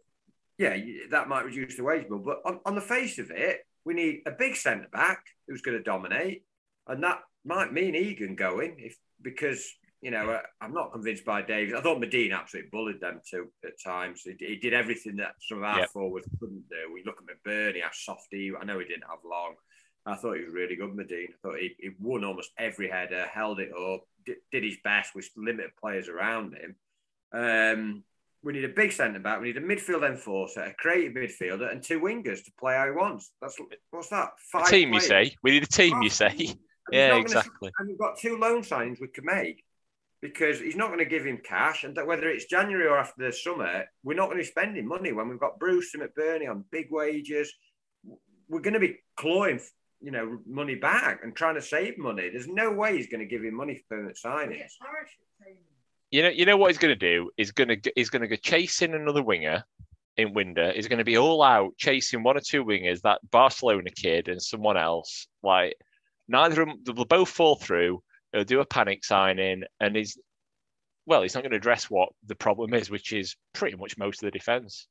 [0.58, 0.76] Yeah,
[1.10, 4.20] that might reduce the wage bill, but on, on the face of it, we need
[4.26, 6.44] a big centre back who's going to dominate,
[6.86, 9.64] and that might mean Egan going if because
[10.00, 11.74] you know I'm not convinced by Davies.
[11.74, 14.22] I thought Madine absolutely bullied them too at times.
[14.22, 15.90] He, he did everything that some of our yep.
[15.90, 16.92] forwards couldn't do.
[16.92, 18.52] We look at McBurnie, how soft he.
[18.58, 19.54] I know he didn't have long,
[20.06, 21.28] I thought he was really good, Madine.
[21.28, 25.14] I thought he, he won almost every header, held it up, did, did his best
[25.14, 26.76] with limited players around him.
[27.32, 28.04] Um,
[28.42, 29.40] we need a big centre back.
[29.40, 32.92] We need a midfield enforcer, a creative midfielder, and two wingers to play how he
[32.92, 33.30] wants.
[33.42, 33.56] That's
[33.90, 34.30] what's that?
[34.50, 35.04] Five a team, players.
[35.04, 35.36] you say?
[35.42, 36.34] We need a team, you say?
[36.90, 37.70] yeah, exactly.
[37.78, 39.62] and we've got two loan signings we can make
[40.20, 43.24] because he's not going to give him cash, and that whether it's January or after
[43.24, 46.50] the summer, we're not going to be spending money when we've got Bruce and McBurnie
[46.50, 47.52] on big wages.
[48.48, 49.60] We're going to be clawing,
[50.00, 52.28] you know, money back and trying to save money.
[52.28, 54.72] There's no way he's going to give him money for permanent signings.
[56.10, 57.30] You know, you know what he's going to do?
[57.36, 59.64] He's going to he's going to go chasing another winger
[60.16, 60.72] in Winder.
[60.72, 64.42] He's going to be all out chasing one or two wingers, that Barcelona kid and
[64.42, 65.28] someone else.
[65.42, 65.76] Like
[66.28, 68.02] neither of them, they'll both fall through.
[68.32, 70.18] He'll do a panic signing, and he's
[71.06, 74.22] well, he's not going to address what the problem is, which is pretty much most
[74.22, 74.86] of the defence.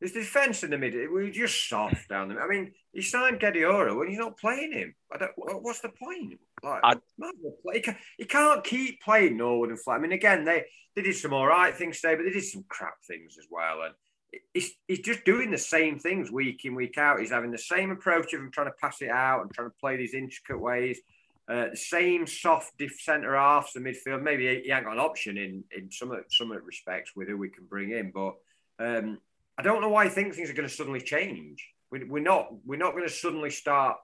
[0.00, 2.42] His defence in the middle, we just soft down there.
[2.42, 4.94] I mean, he signed Guardiola when he's not playing him.
[5.10, 5.32] I don't.
[5.36, 6.38] What's the point?
[6.62, 7.00] Like,
[7.72, 9.98] he, can, he can't keep playing Norwood and Flat.
[9.98, 10.64] I mean, again, they
[10.94, 13.82] they did some all right things today, but they did some crap things as well.
[13.82, 13.94] And
[14.52, 17.20] he's, he's just doing the same things week in week out.
[17.20, 19.76] He's having the same approach of him trying to pass it out and trying to
[19.80, 20.98] play these intricate ways.
[21.48, 24.22] Uh, same soft centre halves, the midfield.
[24.22, 27.66] Maybe he ain't got an option in in some some respects with who we can
[27.66, 28.34] bring in, but
[28.78, 29.18] um,
[29.56, 31.64] I don't know why I think things are going to suddenly change.
[31.90, 33.98] We, we're not we're not going to suddenly start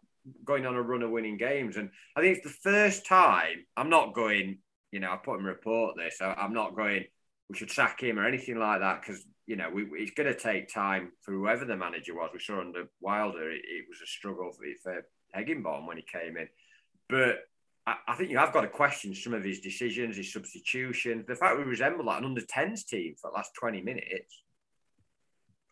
[0.45, 1.77] going on a run of winning games.
[1.77, 4.59] And I think it's the first time I'm not going,
[4.91, 6.19] you know, I put him report this.
[6.21, 7.05] I, am not going,
[7.49, 10.39] we should sack him or anything like that because, you know, we, it's going to
[10.39, 12.31] take time for whoever the manager was.
[12.33, 15.05] We saw under Wilder, it, it was a struggle for, for
[15.87, 16.49] when he came in.
[17.13, 17.41] But
[17.87, 21.27] I, I, think you have got to question some of his decisions, his substitutions.
[21.29, 24.43] The fact we resemble like an under 10s team for the last 20 minutes.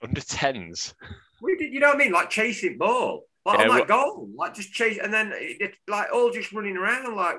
[0.03, 0.93] Under 10s?
[1.41, 2.13] We did, you know what I mean?
[2.13, 3.25] Like chasing ball.
[3.47, 6.77] Like yeah, on that goal, like just chase, and then it, like all just running
[6.77, 7.37] around, like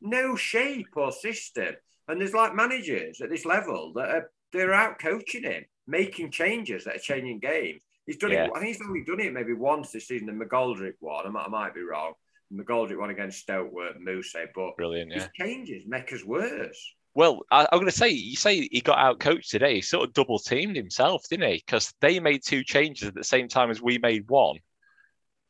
[0.00, 1.74] no shape or system.
[2.06, 6.84] And there's like managers at this level that are they're out coaching him, making changes
[6.84, 7.82] that are changing games.
[8.06, 8.44] He's done yeah.
[8.44, 8.52] it.
[8.54, 10.28] I think he's only done it maybe once this season.
[10.28, 12.12] The McGoldrick one, I might, I might be wrong.
[12.50, 15.12] The McGoldrick one against Stoke were Moose, but brilliant.
[15.12, 16.94] Yeah, changes make us worse.
[17.14, 19.76] Well, I, am going to say, you say he got out coached today.
[19.76, 21.62] He sort of double teamed himself, didn't he?
[21.64, 24.56] Because they made two changes at the same time as we made one.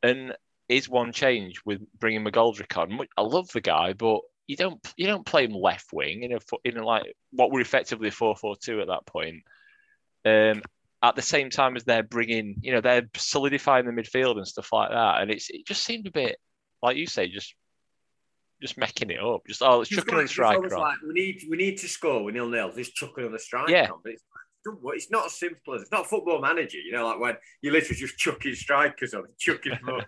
[0.03, 0.35] And
[0.69, 2.99] is one change with bringing McGoldrick on.
[3.17, 6.39] I love the guy, but you don't you don't play him left wing in a
[6.65, 9.43] in a, like what were effectively a four four two at that point.
[10.25, 10.63] Um,
[11.03, 14.73] at the same time as they're bringing, you know, they're solidifying the midfield and stuff
[14.73, 16.37] like that, and it's it just seemed a bit
[16.85, 17.55] like you say, just
[18.61, 19.43] just making it up.
[19.47, 20.81] Just oh, let's chuck another striker on.
[20.81, 22.23] Like, we need we need to score.
[22.23, 22.73] We're nil nil.
[22.75, 23.91] Just chuck another striker yeah.
[23.91, 24.01] on.
[24.05, 24.23] But it's
[24.67, 26.79] it's not as simple as it's not football manager.
[26.79, 30.03] You know, like when you literally just chucking strikers on, chucking them.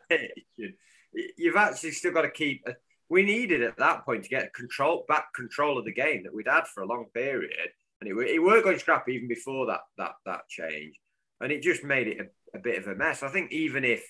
[1.39, 2.63] You've actually still got to keep.
[2.67, 2.75] A,
[3.09, 6.49] we needed at that point to get control back control of the game that we'd
[6.49, 7.71] had for a long period,
[8.01, 11.01] and it, it weren't going scrappy even before that that that change,
[11.41, 13.23] and it just made it a, a bit of a mess.
[13.23, 14.05] I think even if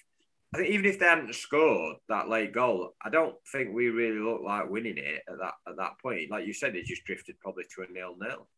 [0.54, 4.18] I think even if they hadn't scored that late goal, I don't think we really
[4.18, 6.30] looked like winning it at that at that point.
[6.30, 8.48] Like you said, it just drifted probably to a nil nil.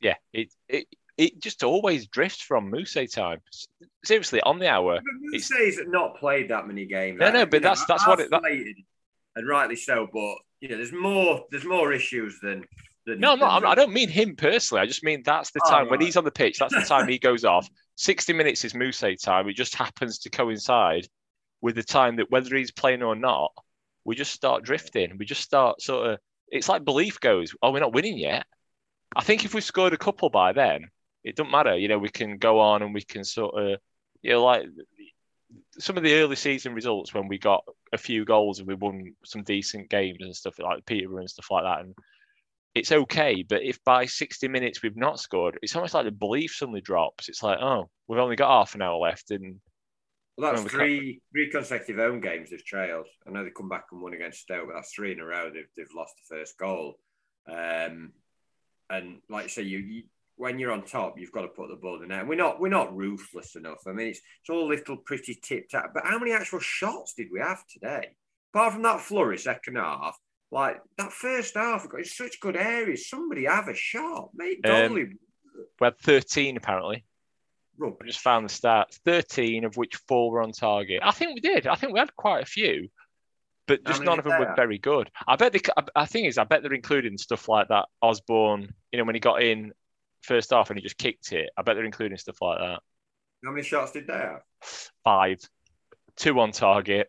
[0.00, 0.86] Yeah, it, it
[1.18, 3.40] it just always drifts from Mousse time.
[4.04, 5.00] Seriously, on the hour.
[5.20, 7.18] Mousse's not played that many games.
[7.20, 8.30] No, no, but that's know, that's what it.
[8.30, 8.42] That...
[9.36, 12.64] And rightly so, but you know, there's more there's more issues than.
[13.04, 14.80] than no, no, I don't mean him personally.
[14.80, 16.58] I just mean that's the oh, time oh, when he's on the pitch.
[16.58, 17.68] That's the time he goes off.
[17.96, 19.48] Sixty minutes is Mousse time.
[19.48, 21.08] It just happens to coincide
[21.62, 23.52] with the time that whether he's playing or not,
[24.04, 25.16] we just start drifting.
[25.16, 26.18] We just start sort of.
[26.48, 27.54] It's like belief goes.
[27.62, 28.44] Oh, we're not winning yet.
[29.16, 30.88] I think if we scored a couple by then,
[31.24, 31.76] it doesn't matter.
[31.76, 33.78] You know, we can go on and we can sort of,
[34.20, 34.64] you know, like
[35.78, 39.14] some of the early season results when we got a few goals and we won
[39.24, 41.80] some decent games and stuff like Peterborough and stuff like that.
[41.80, 41.94] And
[42.74, 43.42] it's okay.
[43.42, 47.28] But if by 60 minutes we've not scored, it's almost like the belief suddenly drops.
[47.28, 49.30] It's like, oh, we've only got half an hour left.
[49.30, 49.60] And
[50.42, 53.06] well, that's three three consecutive home games they've trailed.
[53.26, 55.50] I know they come back and won against Stoke, but that's three in a row
[55.52, 56.98] they've, they've lost the first goal.
[57.48, 58.12] Um,
[58.90, 60.02] and like I say, you, you
[60.36, 62.24] when you're on top, you've got to put the ball in there.
[62.24, 63.86] we're not we're not ruthless enough.
[63.86, 65.92] I mean, it's it's all little pretty tip tap.
[65.94, 68.16] But how many actual shots did we have today?
[68.52, 70.18] Apart from that flurry second half,
[70.50, 73.08] like that first half, we got in such good areas.
[73.08, 74.60] Somebody have a shot, mate.
[74.64, 75.16] Um, we
[75.80, 77.04] had 13 apparently.
[77.80, 78.98] I just found the stats.
[79.04, 81.00] 13 of which four were on target.
[81.02, 81.66] I think we did.
[81.66, 82.88] I think we had quite a few
[83.66, 85.10] but just none of them were very good.
[85.26, 85.62] I bet the
[85.94, 88.74] I think is I bet they're including stuff like that Osborn.
[88.90, 89.72] You know when he got in
[90.22, 91.50] first half and he just kicked it.
[91.56, 92.80] I bet they're including stuff like that.
[93.44, 94.42] How many shots did they have?
[95.04, 95.38] Five.
[96.16, 97.08] Two on target.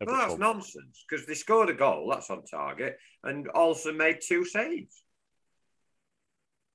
[0.00, 0.40] Well, that's club.
[0.40, 2.08] nonsense because they scored a goal.
[2.10, 5.02] That's on target, and also made two saves.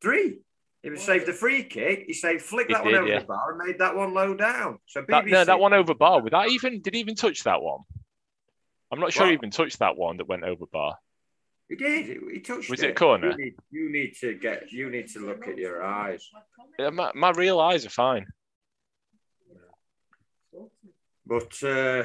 [0.02, 0.40] Three.
[0.84, 2.06] He saved the free kick.
[2.08, 3.20] He saved flick He that one over yeah.
[3.20, 4.80] the bar and made that one low down.
[4.88, 6.22] So That, no, that one over bar.
[6.22, 7.82] Would that even did he even touch that one?
[8.92, 10.98] I'm not sure he even touched that one that went over bar.
[11.70, 12.06] He did.
[12.06, 12.90] He, he touched Was it.
[12.90, 13.32] it a corner?
[13.32, 14.72] You need, you need to get.
[14.72, 16.28] You need to look at your eyes.
[16.80, 18.26] Yeah, My, my real eyes are fine.
[21.26, 22.04] But uh,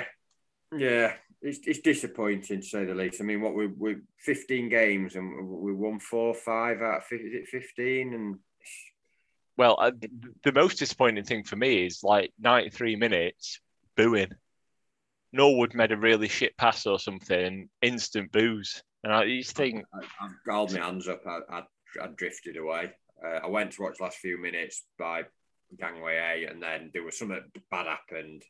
[0.77, 3.21] yeah, it's, it's disappointing to say the least.
[3.21, 7.25] I mean, what we we 15 games and we won four, five out of 50,
[7.25, 8.39] is it 15, and
[9.57, 9.93] Well, uh,
[10.45, 13.61] the most disappointing thing for me is like 93 minutes
[13.97, 14.33] booing.
[15.33, 18.83] Norwood made a really shit pass or something, instant boos.
[19.03, 21.23] And I used to think, I, I've held my hands up.
[21.27, 21.63] I, I,
[22.03, 22.93] I drifted away.
[23.25, 25.23] Uh, I went to watch the last few minutes by
[25.79, 27.41] gangway A, and then there was something
[27.71, 28.43] bad happened.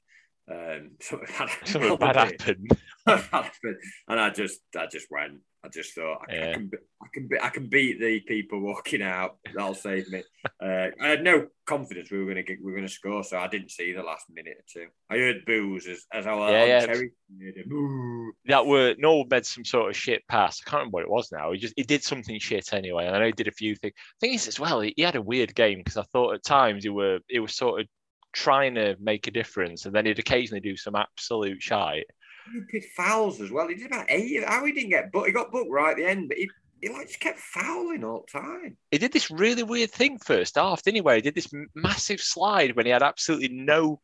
[0.51, 2.71] Um, something bad, something bad happened.
[3.07, 3.77] happened,
[4.09, 5.41] and I just, I just went.
[5.67, 6.71] I just thought I, I can,
[7.03, 9.39] I can, be, I can beat the people walking out.
[9.55, 10.23] That'll save me.
[10.63, 13.25] Uh, I had no confidence we were going to get, we were going to score,
[13.25, 14.87] so I didn't see the last minute or two.
[15.11, 16.87] I heard boos as, as I was Yeah, yeah.
[16.87, 17.11] Cherry.
[17.43, 18.33] I heard.
[18.47, 20.61] That were Norwood made some sort of shit pass.
[20.65, 21.51] I can't remember what it was now.
[21.51, 23.07] He just he did something shit anyway.
[23.07, 23.95] And I know he did a few things.
[24.21, 26.85] Thing is as well, he, he had a weird game because I thought at times
[26.85, 27.89] he were he was sort of
[28.33, 32.07] trying to make a difference, and then he'd occasionally do some absolute shite.
[32.49, 33.69] Stupid fouls as well.
[33.69, 34.45] He did about eight.
[34.45, 35.27] How he didn't get booked?
[35.27, 38.25] He got booked right at the end, but he, he like just kept fouling all
[38.27, 38.77] the time.
[38.91, 41.15] he did this really weird thing first half, didn't he?
[41.15, 44.01] He did this massive slide when he had absolutely no,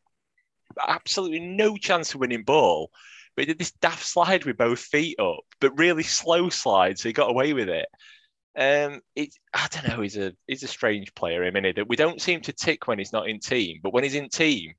[0.87, 2.91] absolutely no chance of winning ball.
[3.35, 7.09] But he did this daft slide with both feet up, but really slow slide, so
[7.09, 7.87] he got away with it.
[8.55, 10.01] Um, it, I don't know.
[10.03, 11.43] He's a he's a strange player.
[11.43, 14.03] I mean, that we don't seem to tick when he's not in team, but when
[14.03, 14.73] he's in team,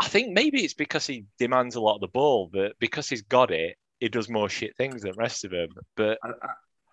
[0.00, 2.48] I think maybe it's because he demands a lot of the ball.
[2.50, 5.68] but because he's got it, he does more shit things than the rest of them.
[5.94, 6.30] But I,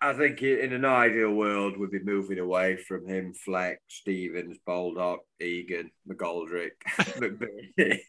[0.02, 4.58] I, I think in an ideal world, we'd be moving away from him, Fleck, Stevens,
[4.66, 6.72] Baldock, Egan, McGoldrick,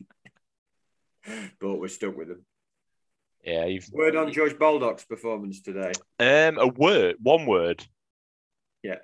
[1.61, 2.45] but we're stuck with him.
[3.45, 5.93] yeah, you've Word on George Baldock's performance today.
[6.19, 7.87] Um, a word, one word.
[8.83, 8.99] Yeah.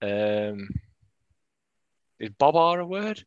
[0.00, 0.68] Um,
[2.20, 3.24] is Bob R a word?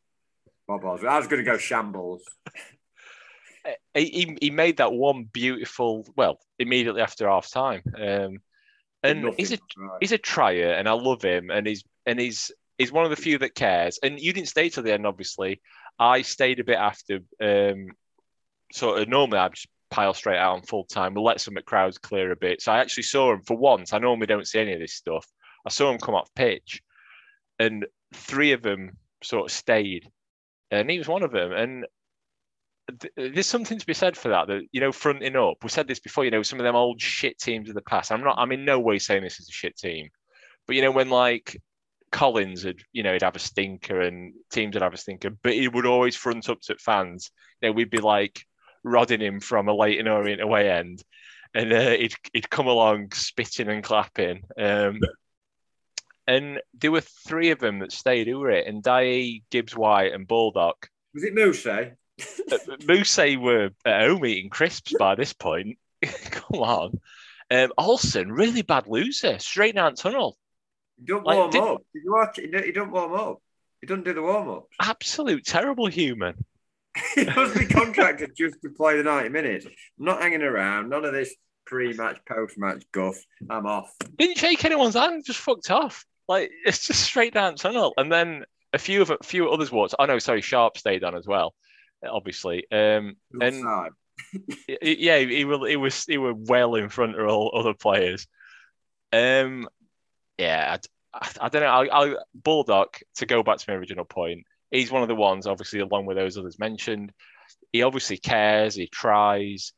[0.68, 1.06] Bob Oswald.
[1.06, 2.24] I was going to go shambles.
[3.94, 6.08] He, he made that one beautiful.
[6.16, 7.82] Well, immediately after half time.
[8.00, 8.38] Um,
[9.04, 9.98] and Nothing he's a right.
[10.00, 13.16] he's a trier, and I love him, and he's and he's he's one of the
[13.16, 14.00] few that cares.
[14.02, 15.62] And you didn't stay till the end, obviously.
[16.00, 17.20] I stayed a bit after.
[17.42, 17.88] Um,
[18.72, 21.14] sort of normally I'd just pile straight out on full time.
[21.14, 22.62] We'll let some crowds clear a bit.
[22.62, 23.94] So I actually saw him for once.
[23.94, 25.26] I normally don't see any of this stuff.
[25.66, 26.82] I saw him come off pitch,
[27.60, 30.10] and three of them sort of stayed,
[30.72, 31.52] and he was one of them.
[31.52, 31.86] And
[33.00, 34.48] th- there's something to be said for that.
[34.48, 35.64] That you know, fronting up.
[35.64, 36.26] We said this before.
[36.26, 38.12] You know, some of them old shit teams of the past.
[38.12, 38.36] I'm not.
[38.38, 40.10] I'm in no way saying this is a shit team,
[40.66, 41.58] but you know, when like
[42.12, 45.54] Collins would, you know, he'd have a stinker and teams would have a stinker, but
[45.54, 47.32] he would always front up to fans.
[47.62, 48.46] You know, we'd be like
[48.84, 51.04] rodding him from a late Leyton Orient away end,
[51.54, 54.42] and uh, he'd he'd come along spitting and clapping.
[54.58, 55.00] Um,
[56.28, 58.28] and there were three of them that stayed.
[58.28, 58.68] Who were it?
[58.68, 60.90] Ndiaye, Gibbs White, and Baldock.
[61.14, 61.66] Was it Moose?
[61.66, 61.90] eh?
[62.88, 65.78] Moose were at home eating crisps by this point.
[66.32, 67.00] Come on.
[67.50, 70.38] Um, Olsen, really bad loser, straight down tunnel.
[71.00, 71.82] He don't Like, warm did- up.
[71.94, 72.46] Did you watch it?
[72.46, 73.38] He don't, he don't warm up.
[73.82, 74.66] He doesn't do the warm up.
[74.82, 76.34] Absolute terrible human.
[77.16, 79.66] he must be contracted just to play the 90 minutes.
[79.66, 80.90] I'm not hanging around.
[80.90, 81.34] None of this
[81.68, 83.18] pre-match, post-match guff.
[83.50, 83.94] I'm off.
[84.18, 86.06] Didn't shake anyone's hand, just fucked off.
[86.28, 87.94] Like it's just straight down tunnel.
[87.98, 89.96] And then a few of a few others walked.
[89.98, 91.54] Oh no, sorry, Sharp stayed on as well,
[92.08, 92.66] obviously.
[92.72, 93.64] Um, and
[94.82, 95.66] yeah, he will.
[95.66, 96.06] He was.
[96.06, 98.28] He were well in front of all other players.
[99.14, 99.68] Um,
[100.38, 100.78] yeah,
[101.14, 101.68] I, I don't know.
[101.68, 104.46] I, I Baldock to go back to my original point.
[104.72, 107.14] He's one of the ones, obviously, along with those others mentioned.
[107.72, 108.76] He obviously cares.
[108.76, 109.74] He tries,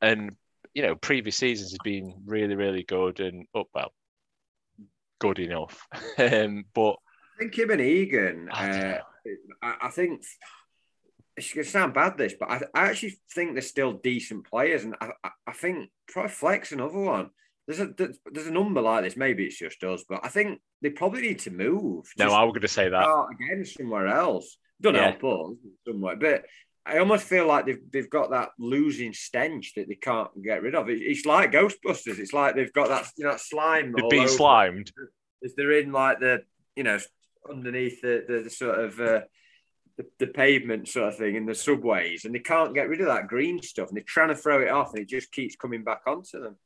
[0.00, 0.36] and
[0.74, 3.92] you know, previous seasons has been really, really good and up well,
[5.18, 5.86] good enough.
[6.18, 8.48] um, but I think him and Egan.
[8.50, 9.00] I Uh.
[9.62, 10.22] I, I think
[11.36, 14.84] it's going to sound bad, this, but I, I actually think they're still decent players,
[14.84, 15.10] and I,
[15.46, 17.30] I, think probably Fleck's another one.
[17.66, 19.16] There's a there's, a number like this.
[19.16, 22.06] Maybe it's just us, but I think they probably need to move.
[22.18, 23.02] no, I was going to say that.
[23.02, 24.56] start again somewhere else.
[24.80, 25.10] Don't Yeah.
[25.18, 25.56] help us
[25.86, 26.44] somewhere, but
[26.86, 30.74] I almost feel like they've they've got that losing stench that they can't get rid
[30.74, 30.88] of.
[30.88, 32.18] It, it's like Ghostbusters.
[32.18, 33.92] It's like they've got that you know that slime.
[33.92, 34.92] They've been slimed.
[35.42, 36.42] Is they're in like the
[36.76, 36.98] you know
[37.50, 39.20] underneath the the, the sort of uh,
[39.96, 43.06] the, the pavement sort of thing in the subways, and they can't get rid of
[43.06, 45.82] that green stuff, and they're trying to throw it off, and it just keeps coming
[45.82, 46.56] back onto them.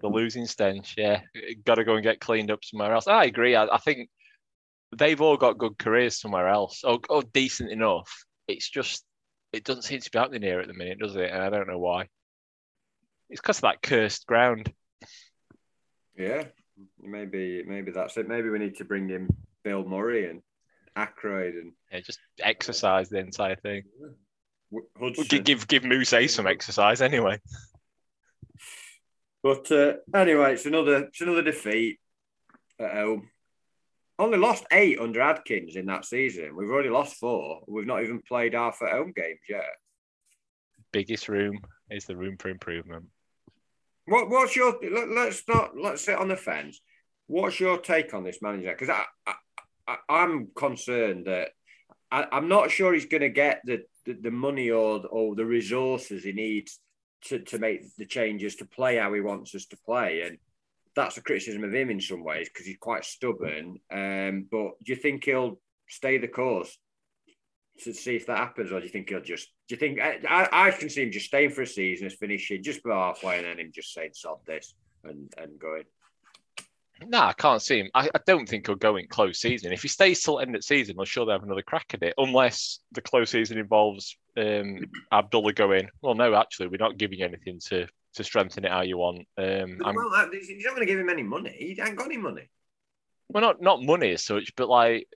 [0.00, 1.20] The losing stench, yeah,
[1.64, 3.06] got to go and get cleaned up somewhere else.
[3.06, 3.54] I agree.
[3.54, 4.08] I, I think
[4.96, 8.10] they've all got good careers somewhere else, or, or decent enough.
[8.48, 9.04] It's just
[9.52, 11.30] it doesn't seem to be happening here at the minute, does it?
[11.30, 12.08] And I don't know why.
[13.28, 14.72] It's because of that cursed ground.
[16.16, 16.44] Yeah,
[17.00, 18.28] maybe maybe that's it.
[18.28, 19.28] Maybe we need to bring in
[19.62, 20.42] Bill Murray and
[20.96, 23.84] Aykroyd and yeah, just exercise the entire thing.
[24.98, 25.24] Hudson.
[25.28, 27.40] Give give, give Mousset some exercise anyway.
[29.42, 31.98] But uh, anyway, it's another it's another defeat
[32.78, 33.30] at home.
[34.20, 36.54] Only lost eight under Adkins in that season.
[36.54, 37.62] We've already lost four.
[37.66, 39.64] We've not even played half at home games yet.
[40.92, 41.58] Biggest room
[41.90, 43.06] is the room for improvement.
[44.04, 46.82] What what's your let, us not let's sit on the fence.
[47.28, 48.76] What's your take on this manager?
[48.78, 48.94] Because
[49.26, 49.36] I,
[49.86, 51.52] I am concerned that
[52.12, 55.46] I, am not sure he's going to get the, the, the money or or the
[55.46, 56.78] resources he needs
[57.26, 60.22] to, to make the changes to play how he wants us to play.
[60.26, 60.36] And
[61.00, 63.78] that's a criticism of him in some ways because he's quite stubborn.
[63.90, 66.76] Um, but do you think he'll stay the course
[67.84, 69.48] to see if that happens, or do you think he'll just?
[69.68, 72.62] Do you think I, I can see him just staying for a season, as finishing
[72.62, 74.74] just halfway, and then him just saying sod this
[75.04, 75.84] and and going.
[77.06, 77.90] No, I can't see him.
[77.94, 79.72] I, I, don't think he'll go in close season.
[79.72, 82.14] If he stays till end of season, I'm sure they'll have another crack at it,
[82.18, 87.58] unless the close season involves um, Abdullah going, well, no, actually, we're not giving anything
[87.68, 89.26] to, to strengthen it how you want.
[89.38, 91.54] Um, well, he's not going to give him any money.
[91.56, 92.48] He ain't got any money.
[93.28, 95.06] Well, not, not money as such, but like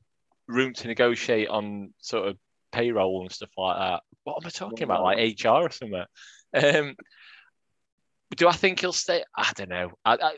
[0.47, 2.37] room to negotiate on sort of
[2.73, 4.03] payroll and stuff like that.
[4.25, 5.03] What am I talking about?
[5.03, 6.05] Like HR or something?
[6.55, 6.95] Um,
[8.37, 9.25] do I think he'll stay?
[9.37, 9.91] I don't know.
[10.05, 10.37] I, I,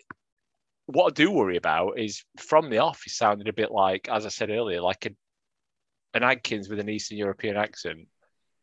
[0.86, 4.24] what I do worry about is from the off, he sounded a bit like, as
[4.24, 5.10] I said earlier, like a,
[6.14, 8.08] an Adkins with an Eastern European accent.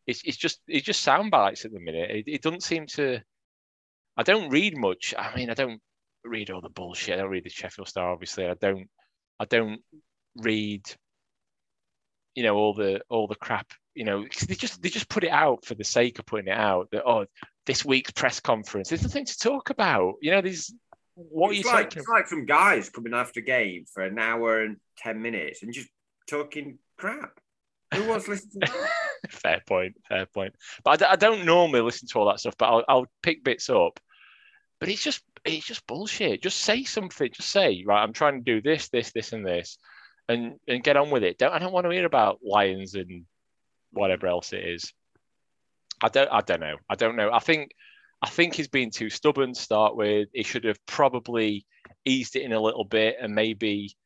[0.06, 2.10] It's, it's just it's just sound bites at the minute.
[2.10, 3.20] It, it doesn't seem to.
[4.16, 5.14] I don't read much.
[5.16, 5.80] I mean, I don't
[6.24, 7.14] read all the bullshit.
[7.14, 8.46] I don't read the Sheffield Star, obviously.
[8.46, 8.88] I don't.
[9.38, 9.80] I don't
[10.36, 10.82] read.
[12.34, 13.72] You know all the all the crap.
[13.94, 16.56] You know they just they just put it out for the sake of putting it
[16.56, 16.88] out.
[16.90, 17.26] That oh,
[17.66, 18.88] this week's press conference.
[18.88, 20.14] There's nothing to talk about.
[20.20, 20.72] You know, these
[21.14, 24.62] what it's are you like, It's like some guys coming after game for an hour
[24.62, 25.88] and ten minutes and just
[26.28, 27.38] talking crap.
[27.94, 28.90] Who wants to listen to that?
[29.30, 30.54] fair point, fair point.
[30.82, 33.70] But I, I, don't normally listen to all that stuff, but I'll, I'll pick bits
[33.70, 34.00] up.
[34.84, 36.42] But it's just it's just bullshit.
[36.42, 37.30] Just say something.
[37.32, 38.02] Just say right.
[38.02, 39.78] I'm trying to do this, this, this, and this,
[40.28, 41.38] and and get on with it.
[41.38, 43.24] Don't I don't want to hear about lions and
[43.92, 44.92] whatever else it is.
[46.02, 46.76] I don't I don't know.
[46.90, 47.30] I don't know.
[47.32, 47.70] I think
[48.20, 50.28] I think he's been too stubborn to start with.
[50.34, 51.64] He should have probably
[52.04, 53.96] eased it in a little bit and maybe,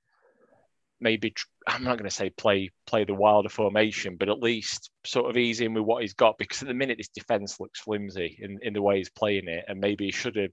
[1.01, 1.35] maybe
[1.67, 5.37] I'm not going to say play play the wilder formation, but at least sort of
[5.37, 8.61] ease in with what he's got because at the minute this defense looks flimsy in,
[8.63, 10.53] in the way he's playing it, and maybe he should have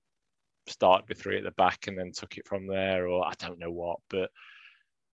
[0.67, 3.59] started with three at the back and then took it from there, or I don't
[3.59, 4.29] know what, but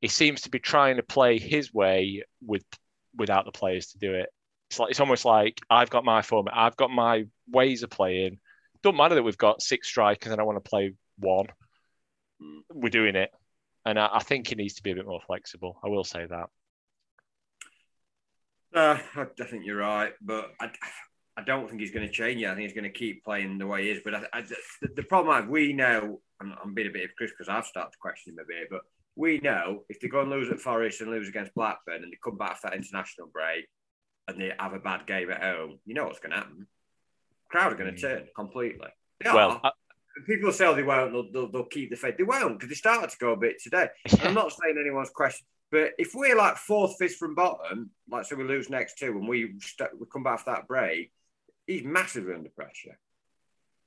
[0.02, 2.64] he seems to be trying to play his way with
[3.16, 4.30] without the players to do it.
[4.70, 8.40] It's like it's almost like I've got my format, I've got my ways of playing.
[8.84, 11.48] Don't matter that we've got six strikers and I want to play one.
[12.72, 13.32] We're doing it,
[13.86, 15.80] and I, I think he needs to be a bit more flexible.
[15.84, 16.50] I will say that.
[18.74, 20.70] Uh, I, I think you're right, but I,
[21.38, 22.48] I don't think he's going to change it.
[22.48, 24.02] I think he's going to keep playing the way he is.
[24.04, 24.56] But I, I, the,
[24.96, 27.66] the, problem I have, we know, I'm, I'm being a bit of Chris because I've
[27.66, 28.82] started to question him a bit, but
[29.16, 32.18] we know if they go and lose at Forest and lose against Blackburn and they
[32.24, 33.66] come back after that international break,
[34.28, 36.68] and they have a bad game at home, you know what's going to happen.
[37.50, 38.02] Crowd are going to mm.
[38.02, 38.88] turn completely.
[39.24, 39.72] They well, I...
[40.26, 41.12] people say oh, they won't.
[41.12, 42.16] They'll, they'll, they'll, keep the faith.
[42.18, 43.88] They won't because they started to go a bit today.
[44.24, 48.36] I'm not saying anyone's question, but if we're like fourth, fifth from bottom, like say
[48.36, 51.12] we lose next two, and we st- we come back after that break,
[51.68, 52.98] he's massively under pressure.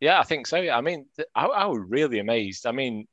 [0.01, 0.57] Yeah, I think so.
[0.57, 2.67] Yeah, I mean, I, I was really amazed.
[2.67, 3.09] I mean,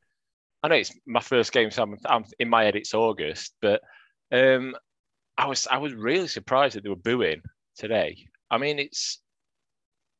[0.61, 3.81] I know it's my first game, so I'm, I'm in my head it's August, but
[4.31, 4.75] um,
[5.37, 7.41] I was I was really surprised that they were booing
[7.75, 8.27] today.
[8.49, 9.21] I mean, it's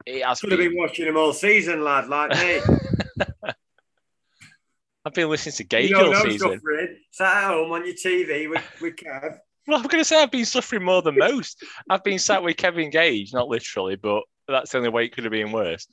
[0.06, 0.62] it has Could been...
[0.62, 2.62] have been watching them all season, lad, like me.
[5.06, 6.54] I've been listening to Gage you all season.
[6.54, 6.98] Suffering.
[7.12, 9.38] Sat at home on your TV with, with Kev.
[9.68, 11.66] Well, I'm going to say I've been suffering more than most.
[11.90, 15.24] I've been sat with Kevin Gage, not literally, but that's the only way it could
[15.24, 15.88] have been worse.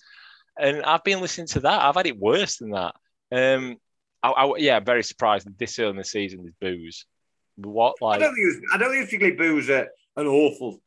[0.58, 1.82] And I've been listening to that.
[1.82, 2.94] I've had it worse than that.
[3.30, 3.76] Um,
[4.22, 7.06] I, I, yeah, very surprised that this early in the season is booze.
[7.56, 8.16] What like?
[8.16, 10.80] I don't think it was, I don't think particularly booze an awful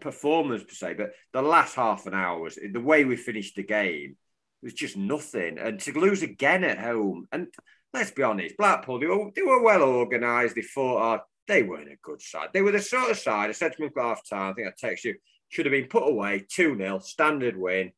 [0.00, 3.62] performance per se, but the last half an hour was the way we finished the
[3.62, 4.16] game
[4.62, 5.58] was just nothing.
[5.58, 7.48] And to lose again at home, and
[7.92, 10.54] let's be honest, Blackpool they were, they were well organised.
[10.54, 11.20] They fought hard.
[11.48, 12.48] they weren't a good side.
[12.52, 13.50] They were the sort of side.
[13.50, 14.50] I said to him at half time.
[14.50, 15.14] I think I text you.
[15.50, 17.92] Should have been put away two 0 standard win.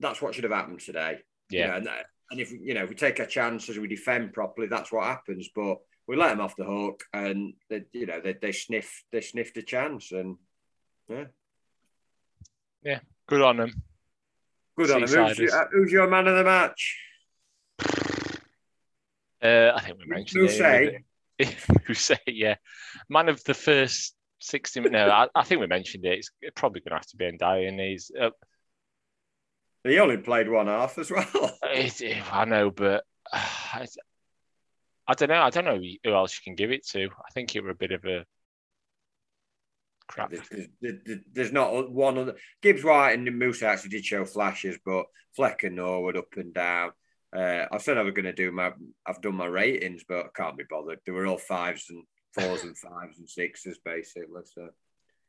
[0.00, 1.18] That's what should have happened today.
[1.50, 1.60] Yeah.
[1.60, 4.32] You know, and, that- and if you know if we take our chances, we defend
[4.34, 4.68] properly.
[4.68, 5.48] That's what happens.
[5.54, 9.22] But we let them off the hook, and they, you know they they sniff they
[9.22, 10.36] sniffed a chance, and
[11.08, 11.24] yeah,
[12.82, 13.00] Yeah.
[13.26, 13.82] Good on them.
[14.76, 15.26] good on them.
[15.26, 16.98] Who's, your- who's your man of the match?
[19.42, 21.00] Uh, I think we mentioned Mousset.
[21.38, 21.48] it.
[21.88, 22.56] Mousset, yeah.
[23.08, 24.80] Man of the first 60.
[24.80, 26.18] No, I, I think we mentioned it.
[26.18, 27.68] It's probably going to have to be Ndiaye.
[27.68, 28.30] And he's, uh,
[29.84, 31.26] He only played one half as well.
[31.64, 32.02] it,
[32.32, 33.86] I know, but uh, I,
[35.06, 35.42] I don't know.
[35.42, 37.04] I don't know who else you can give it to.
[37.06, 38.24] I think it were a bit of a
[40.06, 40.30] crap.
[40.30, 42.36] There's, there's- there's not one other.
[42.62, 45.06] Gibbs White and Moose actually did show flashes, but
[45.36, 46.90] Fleck and Norwood up and down.
[47.34, 48.72] Uh, I said I was going to do my.
[49.06, 50.98] I've done my ratings, but I can't be bothered.
[51.04, 52.02] They were all fives and
[52.32, 54.42] fours and fives and sixes basically.
[54.44, 54.68] So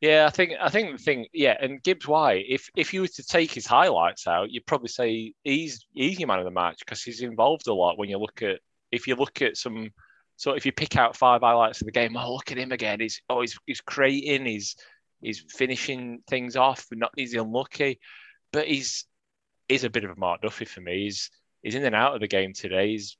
[0.01, 3.07] Yeah, I think I think the thing, yeah, and Gibbs White, if if you were
[3.07, 6.79] to take his highlights out, you'd probably say he's he's your man of the match
[6.79, 7.97] because he's involved a lot.
[7.97, 8.59] When you look at
[8.91, 9.91] if you look at some,
[10.35, 12.99] so if you pick out five highlights of the game, oh look at him again.
[12.99, 14.75] He's oh he's he's creating, he's
[15.21, 16.85] he's finishing things off.
[16.91, 17.99] Not he's unlucky,
[18.51, 19.05] but he's
[19.67, 21.03] he's a bit of a Mark Duffy for me.
[21.03, 21.29] He's
[21.61, 22.89] he's in and out of the game today.
[22.89, 23.17] He's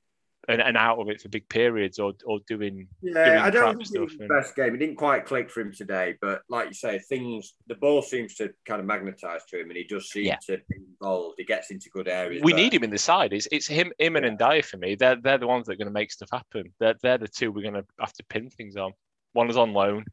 [0.48, 3.76] and, and out of it for big periods or or doing doing yeah, I don't
[3.76, 4.02] think it stuff.
[4.04, 4.74] was the and- best game.
[4.74, 8.34] It didn't quite click for him today, but like you say, things the ball seems
[8.36, 10.36] to kind of magnetise to him, and he does seem Yeah.
[10.46, 11.34] to be involved.
[11.38, 12.42] He gets into good areas.
[12.42, 13.32] we but- need him in the side.
[13.32, 14.94] It's it's him, him and Ndiaye for me.
[14.94, 16.72] They're they're the ones that are going to make stuff happen.
[16.80, 18.92] They're they're the two we're going to have to pin things on.
[19.32, 20.04] One is on loan.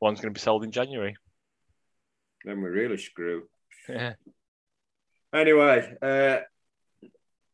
[0.00, 1.16] One's going to be sold in January.
[2.44, 3.48] Then we really screw.
[3.88, 4.14] Yeah.
[5.32, 6.38] Anyway, uh,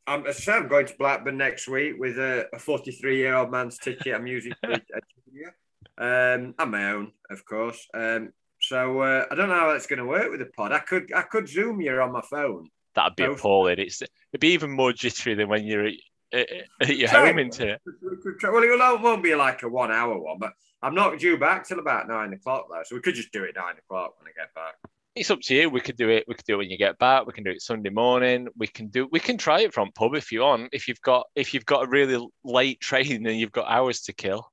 [0.06, 3.78] I'm, I say, I'm going to Blackburn next week with a 43 year old man's
[3.78, 4.14] ticket.
[4.14, 4.80] I'm using a.
[5.98, 7.86] Um, and my own, of course.
[7.94, 10.72] Um, so uh, I don't know how that's going to work with the pod.
[10.72, 12.68] I could I could zoom you on my phone.
[12.94, 13.78] That'd be for appalling.
[13.78, 15.94] It's it'd be even more jittery than when you're at,
[16.80, 17.82] at, your home into it.
[18.02, 20.52] We could try- Well, it won't be like a one hour one, but
[20.82, 23.54] I'm not due back till about nine o'clock though, so we could just do it
[23.56, 24.74] nine o'clock when I get back.
[25.16, 25.70] It's up to you.
[25.70, 26.24] We could do it.
[26.28, 27.26] We could do it when you get back.
[27.26, 28.48] We can do it Sunday morning.
[28.54, 29.08] We can do.
[29.10, 30.68] We can try it from pub if you want.
[30.74, 34.12] If you've got if you've got a really late train and you've got hours to
[34.12, 34.52] kill.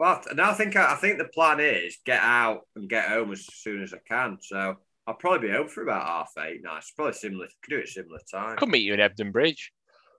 [0.00, 3.46] Well, now I think I think the plan is get out and get home as
[3.46, 4.38] soon as I can.
[4.40, 4.76] So
[5.06, 6.62] I'll probably be home for about half eight.
[6.64, 7.46] No, it's probably similar.
[7.62, 8.56] Could do it similar time.
[8.56, 9.72] Could meet you in Ebden Bridge.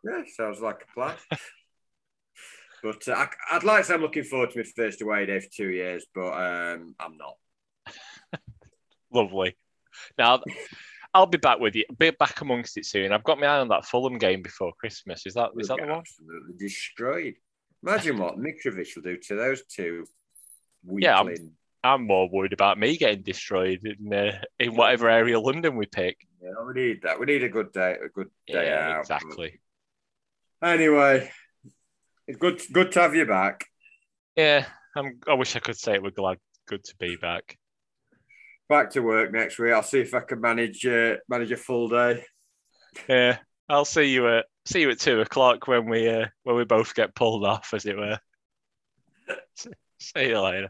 [0.05, 1.15] Yeah, sounds like a plan.
[2.83, 5.41] but uh, I, I'd like to say I'm looking forward to my first away day
[5.41, 7.35] for two years, but um, I'm not.
[9.11, 9.57] Lovely.
[10.17, 10.41] Now,
[11.13, 11.85] I'll be back with you.
[11.99, 13.11] Be back amongst it soon.
[13.11, 15.25] I've got my eye on that Fulham game before Christmas.
[15.25, 15.99] Is that is that the one?
[15.99, 17.35] Absolutely destroyed.
[17.85, 20.05] Imagine what Mitrovic will do to those two
[20.85, 21.55] Yeah, I'm-
[21.85, 25.85] I'm more worried about me getting destroyed in uh, in whatever area of London we
[25.85, 26.15] pick.
[26.41, 27.19] Yeah, we need that.
[27.19, 28.99] We need a good day, a good day Yeah, out.
[29.01, 29.59] exactly.
[30.63, 31.29] Anyway,
[32.25, 33.65] it's good, good to have you back.
[34.37, 34.65] Yeah,
[34.95, 35.19] I'm.
[35.27, 36.01] I wish I could say it.
[36.03, 36.37] We're glad.
[36.67, 37.57] Good to be back.
[38.69, 39.73] Back to work next week.
[39.73, 42.23] I'll see if I can manage uh, manage a full day.
[43.07, 43.37] Yeah,
[43.69, 46.95] I'll see you at see you at two o'clock when we uh, when we both
[46.95, 48.19] get pulled off, as it were.
[49.55, 50.69] see you later.